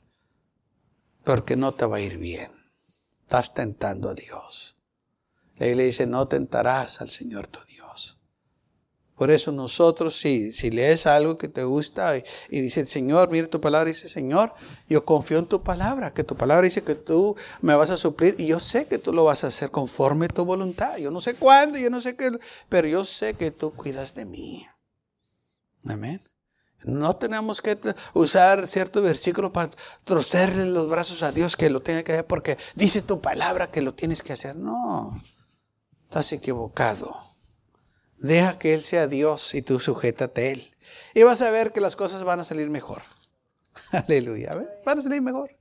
porque 1.24 1.56
no 1.56 1.74
te 1.74 1.86
va 1.86 1.98
a 1.98 2.02
ir 2.02 2.18
bien. 2.18 2.52
Estás 3.22 3.54
tentando 3.54 4.10
a 4.10 4.14
Dios. 4.14 4.76
La 5.58 5.68
le 5.68 5.86
dice, 5.86 6.06
no 6.08 6.28
tentarás 6.28 7.02
al 7.02 7.10
Señor 7.10 7.48
tu 7.48 7.60
Dios. 7.66 8.20
Por 9.16 9.30
eso 9.30 9.52
nosotros, 9.52 10.18
si, 10.20 10.52
si 10.52 10.72
lees 10.72 11.06
algo 11.06 11.38
que 11.38 11.48
te 11.48 11.64
gusta 11.64 12.18
y, 12.18 12.24
y 12.50 12.60
dice, 12.60 12.86
Señor, 12.86 13.30
mira 13.30 13.48
tu 13.48 13.62
palabra, 13.62 13.88
dice, 13.88 14.10
Señor, 14.10 14.54
yo 14.90 15.06
confío 15.06 15.38
en 15.38 15.46
tu 15.46 15.62
palabra, 15.62 16.14
que 16.14 16.24
tu 16.24 16.36
palabra 16.36 16.64
dice 16.64 16.84
que 16.84 16.96
tú 16.96 17.36
me 17.62 17.76
vas 17.76 17.92
a 17.92 17.98
suplir 17.98 18.36
y 18.40 18.48
yo 18.48 18.60
sé 18.60 18.86
que 18.88 18.98
tú 18.98 19.14
lo 19.14 19.24
vas 19.24 19.44
a 19.44 19.48
hacer 19.48 19.70
conforme 19.70 20.28
tu 20.28 20.44
voluntad. 20.44 20.98
Yo 20.98 21.12
no 21.12 21.22
sé 21.22 21.36
cuándo, 21.36 21.78
yo 21.78 21.92
no 21.92 22.02
sé 22.02 22.16
qué, 22.16 22.32
pero 22.68 22.88
yo 22.88 23.06
sé 23.06 23.36
que 23.36 23.52
tú 23.52 23.72
cuidas 23.72 24.16
de 24.16 24.26
mí. 24.26 24.66
Amén. 25.86 26.20
No 26.86 27.16
tenemos 27.16 27.62
que 27.62 27.78
usar 28.14 28.68
cierto 28.68 29.02
versículo 29.02 29.54
para 29.54 29.72
trocerle 30.04 30.66
los 30.66 30.90
brazos 30.90 31.24
a 31.24 31.32
Dios 31.32 31.56
que 31.56 31.70
lo 31.70 31.82
tenga 31.82 32.04
que 32.04 32.14
hacer 32.14 32.28
porque 32.28 32.58
dice 32.76 33.02
tu 33.02 33.22
palabra 33.22 33.70
que 33.70 33.82
lo 33.82 33.94
tienes 33.94 34.22
que 34.22 34.34
hacer. 34.34 34.56
No, 34.56 35.24
estás 36.04 36.32
equivocado. 36.34 37.16
Deja 38.18 38.58
que 38.58 38.74
Él 38.74 38.84
sea 38.84 39.08
Dios 39.08 39.54
y 39.54 39.62
tú 39.62 39.80
sujétate 39.80 40.42
a 40.42 40.52
Él. 40.52 40.72
Y 41.14 41.24
vas 41.24 41.42
a 41.42 41.52
ver 41.52 41.72
que 41.72 41.82
las 41.82 41.96
cosas 41.96 42.24
van 42.24 42.40
a 42.40 42.44
salir 42.44 42.70
mejor. 42.70 43.02
Aleluya. 43.92 44.58
Van 44.86 45.00
a 45.00 45.02
salir 45.02 45.22
mejor. 45.22 45.52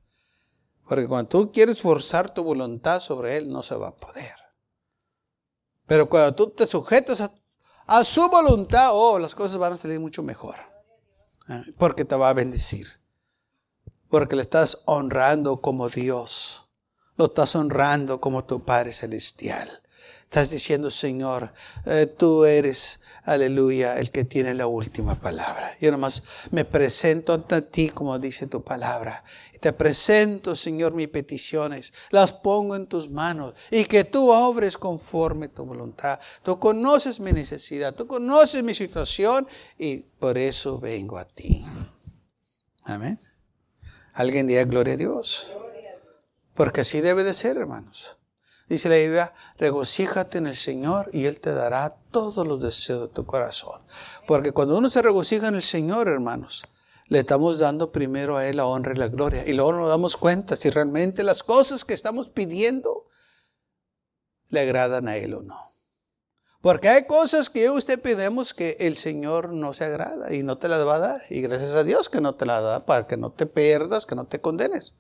Porque 0.89 1.07
cuando 1.07 1.29
tú 1.29 1.53
quieres 1.53 1.81
forzar 1.81 2.33
tu 2.33 2.43
voluntad 2.45 3.01
sobre 3.01 3.37
Él, 3.37 3.49
no 3.49 3.63
se 3.63 3.75
va 3.75 3.89
a 3.89 3.97
poder. 3.97 4.35
Pero 5.87 6.09
cuando 6.09 6.35
tú 6.35 6.51
te 6.51 6.67
sujetas 6.67 7.31
a, 7.87 8.05
su 8.05 8.29
voluntad, 8.29 8.91
oh, 8.93 9.19
las 9.19 9.35
cosas 9.35 9.59
van 9.59 9.75
a 9.75 9.77
salir 9.77 10.01
mucho 10.01 10.23
mejor. 10.23 10.57
Ah, 11.49 11.63
porque 11.77 12.05
te 12.05 12.17
va 12.17 12.31
a 12.31 12.35
bendecir. 12.35 12.87
Porque 14.09 14.37
le 14.37 14.43
estás 14.43 14.83
honrando 14.87 15.61
como 15.61 15.89
Dios. 15.89 16.69
Lo 17.17 17.27
estás 17.27 17.55
honrando 17.57 18.21
como 18.21 18.45
tu 18.45 18.65
Padre 18.65 18.93
Celestial. 18.93 19.83
Estás 20.23 20.51
diciendo, 20.51 20.91
Señor, 20.91 21.53
eh, 21.85 22.07
tú 22.07 22.47
eres, 22.47 23.01
aleluya, 23.25 23.99
el 23.99 24.11
que 24.11 24.25
tiene 24.25 24.55
la 24.55 24.67
última 24.67 25.15
palabra. 25.21 25.77
Yo 25.79 25.91
nomás 25.91 26.23
me 26.51 26.65
presento 26.65 27.35
ante 27.35 27.61
ti 27.61 27.91
como 27.91 28.19
dice 28.19 28.47
tu 28.47 28.63
palabra. 28.63 29.25
Te 29.63 29.73
presento, 29.73 30.57
Señor, 30.57 30.93
mis 30.93 31.07
peticiones. 31.07 31.93
Las 32.11 32.33
pongo 32.33 32.75
en 32.75 32.89
tus 32.89 33.09
manos. 33.09 33.55
Y 33.71 33.85
que 33.85 34.03
tú 34.03 34.29
obres 34.29 34.77
conforme 34.77 35.47
tu 35.47 35.65
voluntad. 35.65 36.19
Tú 36.43 36.59
conoces 36.59 37.21
mi 37.21 37.31
necesidad. 37.31 37.95
Tú 37.95 38.09
conoces 38.09 38.65
mi 38.65 38.75
situación. 38.75 39.47
Y 39.79 39.99
por 39.99 40.37
eso 40.37 40.81
vengo 40.81 41.17
a 41.17 41.25
ti. 41.25 41.65
Amén. 42.83 43.21
¿Alguien 44.15 44.49
diga 44.49 44.65
gloria 44.65 44.95
a 44.95 44.97
Dios? 44.97 45.57
Porque 46.55 46.81
así 46.81 47.01
debe 47.01 47.23
de 47.23 47.33
ser, 47.33 47.57
hermanos. 47.57 48.19
Dice 48.69 48.89
la 48.89 48.97
Biblia, 48.97 49.33
regocíjate 49.59 50.39
en 50.39 50.49
el 50.49 50.57
Señor 50.57 51.09
y 51.13 51.27
Él 51.27 51.41
te 51.41 51.55
dará 51.55 51.95
todos 52.11 52.45
los 52.45 52.61
deseos 52.61 53.03
de 53.03 53.15
tu 53.15 53.27
corazón. 53.27 53.83
Porque 54.27 54.51
cuando 54.51 54.77
uno 54.77 54.91
se 54.91 55.03
regocija 55.03 55.47
en 55.47 55.55
el 55.55 55.63
Señor, 55.63 56.09
hermanos, 56.09 56.65
le 57.13 57.19
estamos 57.19 57.59
dando 57.59 57.93
primero 57.93 58.39
a 58.39 58.47
Él 58.47 58.57
la 58.57 58.65
honra 58.65 58.95
y 58.95 58.97
la 58.97 59.09
gloria. 59.09 59.47
Y 59.47 59.53
luego 59.53 59.75
nos 59.75 59.89
damos 59.91 60.17
cuenta 60.17 60.57
si 60.57 60.71
realmente 60.71 61.23
las 61.23 61.43
cosas 61.43 61.85
que 61.85 61.93
estamos 61.93 62.31
pidiendo 62.31 63.07
le 64.49 64.61
agradan 64.61 65.09
a 65.09 65.19
Él 65.19 65.35
o 65.35 65.43
no. 65.43 65.61
Porque 66.63 66.89
hay 66.89 67.07
cosas 67.07 67.51
que 67.51 67.69
usted 67.69 68.01
pedimos 68.01 68.55
que 68.55 68.79
el 68.81 68.97
Señor 68.97 69.53
no 69.53 69.75
se 69.75 69.85
agrada 69.85 70.33
y 70.33 70.43
no 70.43 70.57
te 70.57 70.69
las 70.69 70.87
va 70.87 70.95
a 70.95 71.01
dar. 71.01 71.23
Y 71.29 71.43
gracias 71.43 71.73
a 71.73 71.85
Dios 71.85 72.09
que 72.09 72.23
no 72.23 72.33
te 72.33 72.47
las 72.47 72.63
da 72.63 72.87
para 72.87 73.07
que 73.07 73.19
no 73.19 73.31
te 73.31 73.45
pierdas, 73.45 74.07
que 74.07 74.15
no 74.15 74.25
te 74.25 74.41
condenes. 74.41 74.97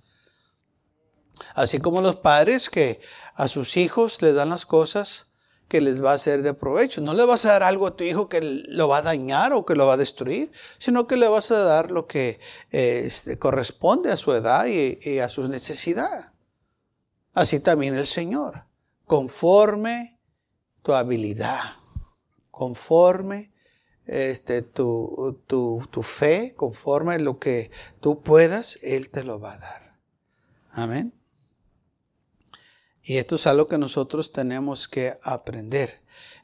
Así 1.54 1.78
como 1.78 2.02
los 2.02 2.16
padres 2.16 2.68
que 2.68 3.00
a 3.34 3.48
sus 3.48 3.78
hijos 3.78 4.20
le 4.20 4.34
dan 4.34 4.50
las 4.50 4.66
cosas 4.66 5.31
que 5.72 5.80
les 5.80 6.04
va 6.04 6.12
a 6.12 6.18
ser 6.18 6.42
de 6.42 6.52
provecho. 6.52 7.00
No 7.00 7.14
le 7.14 7.24
vas 7.24 7.46
a 7.46 7.52
dar 7.52 7.62
algo 7.62 7.86
a 7.86 7.96
tu 7.96 8.04
hijo 8.04 8.28
que 8.28 8.42
lo 8.42 8.88
va 8.88 8.98
a 8.98 9.02
dañar 9.02 9.54
o 9.54 9.64
que 9.64 9.74
lo 9.74 9.86
va 9.86 9.94
a 9.94 9.96
destruir, 9.96 10.52
sino 10.76 11.06
que 11.06 11.16
le 11.16 11.26
vas 11.28 11.50
a 11.50 11.60
dar 11.60 11.90
lo 11.90 12.06
que 12.06 12.40
este, 12.70 13.38
corresponde 13.38 14.12
a 14.12 14.18
su 14.18 14.34
edad 14.34 14.66
y, 14.66 15.18
a 15.18 15.30
su 15.30 15.48
necesidad. 15.48 16.34
Así 17.32 17.58
también 17.58 17.94
el 17.94 18.06
Señor, 18.06 18.64
conforme 19.06 20.18
tu 20.82 20.92
habilidad, 20.92 21.76
conforme 22.50 23.50
este, 24.04 24.60
tu, 24.60 25.40
tu, 25.46 25.88
tu 25.90 26.02
fe, 26.02 26.52
conforme 26.54 27.18
lo 27.18 27.38
que 27.38 27.70
tú 27.98 28.20
puedas, 28.20 28.78
Él 28.82 29.08
te 29.08 29.24
lo 29.24 29.40
va 29.40 29.54
a 29.54 29.58
dar. 29.58 29.96
Amén. 30.72 31.14
Y 33.04 33.16
esto 33.16 33.36
es 33.36 33.46
algo 33.46 33.66
que 33.66 33.78
nosotros 33.78 34.32
tenemos 34.32 34.88
que 34.88 35.18
aprender. 35.22 36.00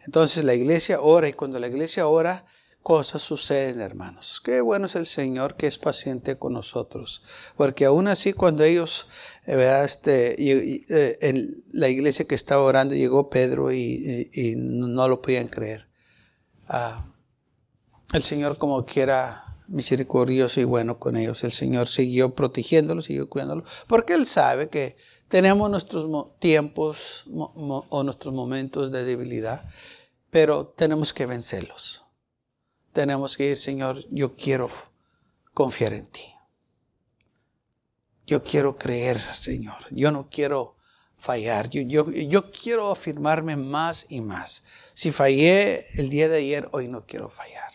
Entonces 0.06 0.44
la 0.44 0.54
iglesia 0.54 1.00
ora 1.00 1.28
y 1.28 1.32
cuando 1.32 1.58
la 1.58 1.68
iglesia 1.68 2.06
ora, 2.08 2.44
cosas 2.82 3.22
suceden, 3.22 3.80
hermanos. 3.80 4.40
Qué 4.42 4.60
bueno 4.60 4.86
es 4.86 4.94
el 4.94 5.06
Señor 5.06 5.56
que 5.56 5.66
es 5.66 5.78
paciente 5.78 6.36
con 6.36 6.54
nosotros. 6.54 7.22
Porque 7.56 7.84
aún 7.84 8.08
así 8.08 8.32
cuando 8.32 8.64
ellos, 8.64 9.08
eh, 9.46 9.82
este, 9.84 10.34
eh, 10.40 11.18
en 11.20 11.62
la 11.72 11.88
iglesia 11.88 12.26
que 12.26 12.34
estaba 12.34 12.62
orando, 12.62 12.94
llegó 12.94 13.28
Pedro 13.28 13.72
y, 13.72 14.54
no 14.56 15.06
lo 15.06 15.20
podían 15.20 15.48
creer. 15.48 15.86
Ah, 16.66 17.06
el 18.14 18.22
Señor 18.22 18.56
como 18.58 18.84
quiera 18.86 19.48
misericordioso 19.68 20.60
y 20.60 20.64
bueno 20.64 20.98
con 20.98 21.16
ellos. 21.16 21.44
El 21.44 21.52
Señor 21.52 21.88
siguió 21.88 22.34
protegiéndolos, 22.34 23.04
siguió 23.04 23.28
cuidándolos, 23.28 23.64
porque 23.86 24.14
Él 24.14 24.26
sabe 24.26 24.70
que 24.70 24.96
tenemos 25.28 25.70
nuestros 25.70 26.06
tiempos 26.38 27.24
o 27.26 28.02
nuestros 28.02 28.34
momentos 28.34 28.90
de 28.90 29.04
debilidad, 29.04 29.68
pero 30.30 30.66
tenemos 30.66 31.12
que 31.12 31.26
vencerlos. 31.26 32.04
Tenemos 32.92 33.36
que 33.36 33.50
ir, 33.50 33.56
Señor, 33.56 34.04
yo 34.10 34.36
quiero 34.36 34.70
confiar 35.54 35.92
en 35.92 36.06
ti. 36.06 36.34
Yo 38.26 38.42
quiero 38.42 38.76
creer, 38.76 39.20
Señor. 39.34 39.76
Yo 39.90 40.10
no 40.10 40.28
quiero 40.30 40.76
fallar. 41.16 41.70
Yo, 41.70 42.10
yo, 42.10 42.52
quiero 42.52 42.90
afirmarme 42.90 43.56
más 43.56 44.06
y 44.10 44.20
más. 44.20 44.64
Si 44.94 45.12
fallé 45.12 45.86
el 45.98 46.10
día 46.10 46.28
de 46.28 46.38
ayer, 46.38 46.68
hoy 46.72 46.88
no 46.88 47.06
quiero 47.06 47.30
fallar. 47.30 47.72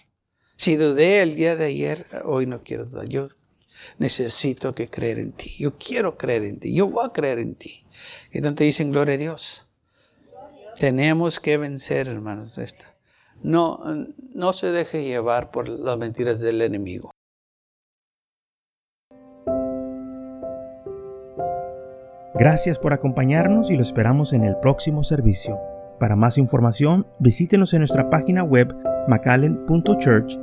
Si 0.55 0.75
dudé 0.75 1.21
el 1.21 1.35
día 1.35 1.55
de 1.55 1.65
ayer, 1.65 2.05
hoy 2.23 2.45
no 2.45 2.63
quiero 2.63 2.85
dudar. 2.85 3.07
Necesito 3.97 4.73
que 4.73 4.87
creer 4.87 5.19
en 5.19 5.31
ti. 5.31 5.55
Yo 5.59 5.77
quiero 5.77 6.17
creer 6.17 6.43
en 6.43 6.59
ti. 6.59 6.73
Yo 6.73 6.87
voy 6.87 7.05
a 7.05 7.13
creer 7.13 7.39
en 7.39 7.55
ti. 7.55 7.85
Y 8.31 8.37
entonces 8.37 8.67
dicen, 8.67 8.91
gloria 8.91 9.15
a 9.15 9.17
Dios. 9.17 9.69
Tenemos 10.79 11.39
que 11.39 11.57
vencer, 11.57 12.07
hermanos, 12.07 12.57
esto. 12.57 12.85
No, 13.41 13.79
no 14.33 14.53
se 14.53 14.71
deje 14.71 15.03
llevar 15.03 15.51
por 15.51 15.67
las 15.67 15.97
mentiras 15.97 16.41
del 16.41 16.61
enemigo. 16.61 17.11
Gracias 22.35 22.79
por 22.79 22.93
acompañarnos 22.93 23.69
y 23.69 23.75
lo 23.75 23.83
esperamos 23.83 24.33
en 24.33 24.43
el 24.43 24.57
próximo 24.57 25.03
servicio. 25.03 25.59
Para 25.99 26.15
más 26.15 26.37
información, 26.37 27.05
visítenos 27.19 27.73
en 27.73 27.79
nuestra 27.79 28.09
página 28.09 28.43
web 28.43 28.75
macallen.church. 29.07 30.42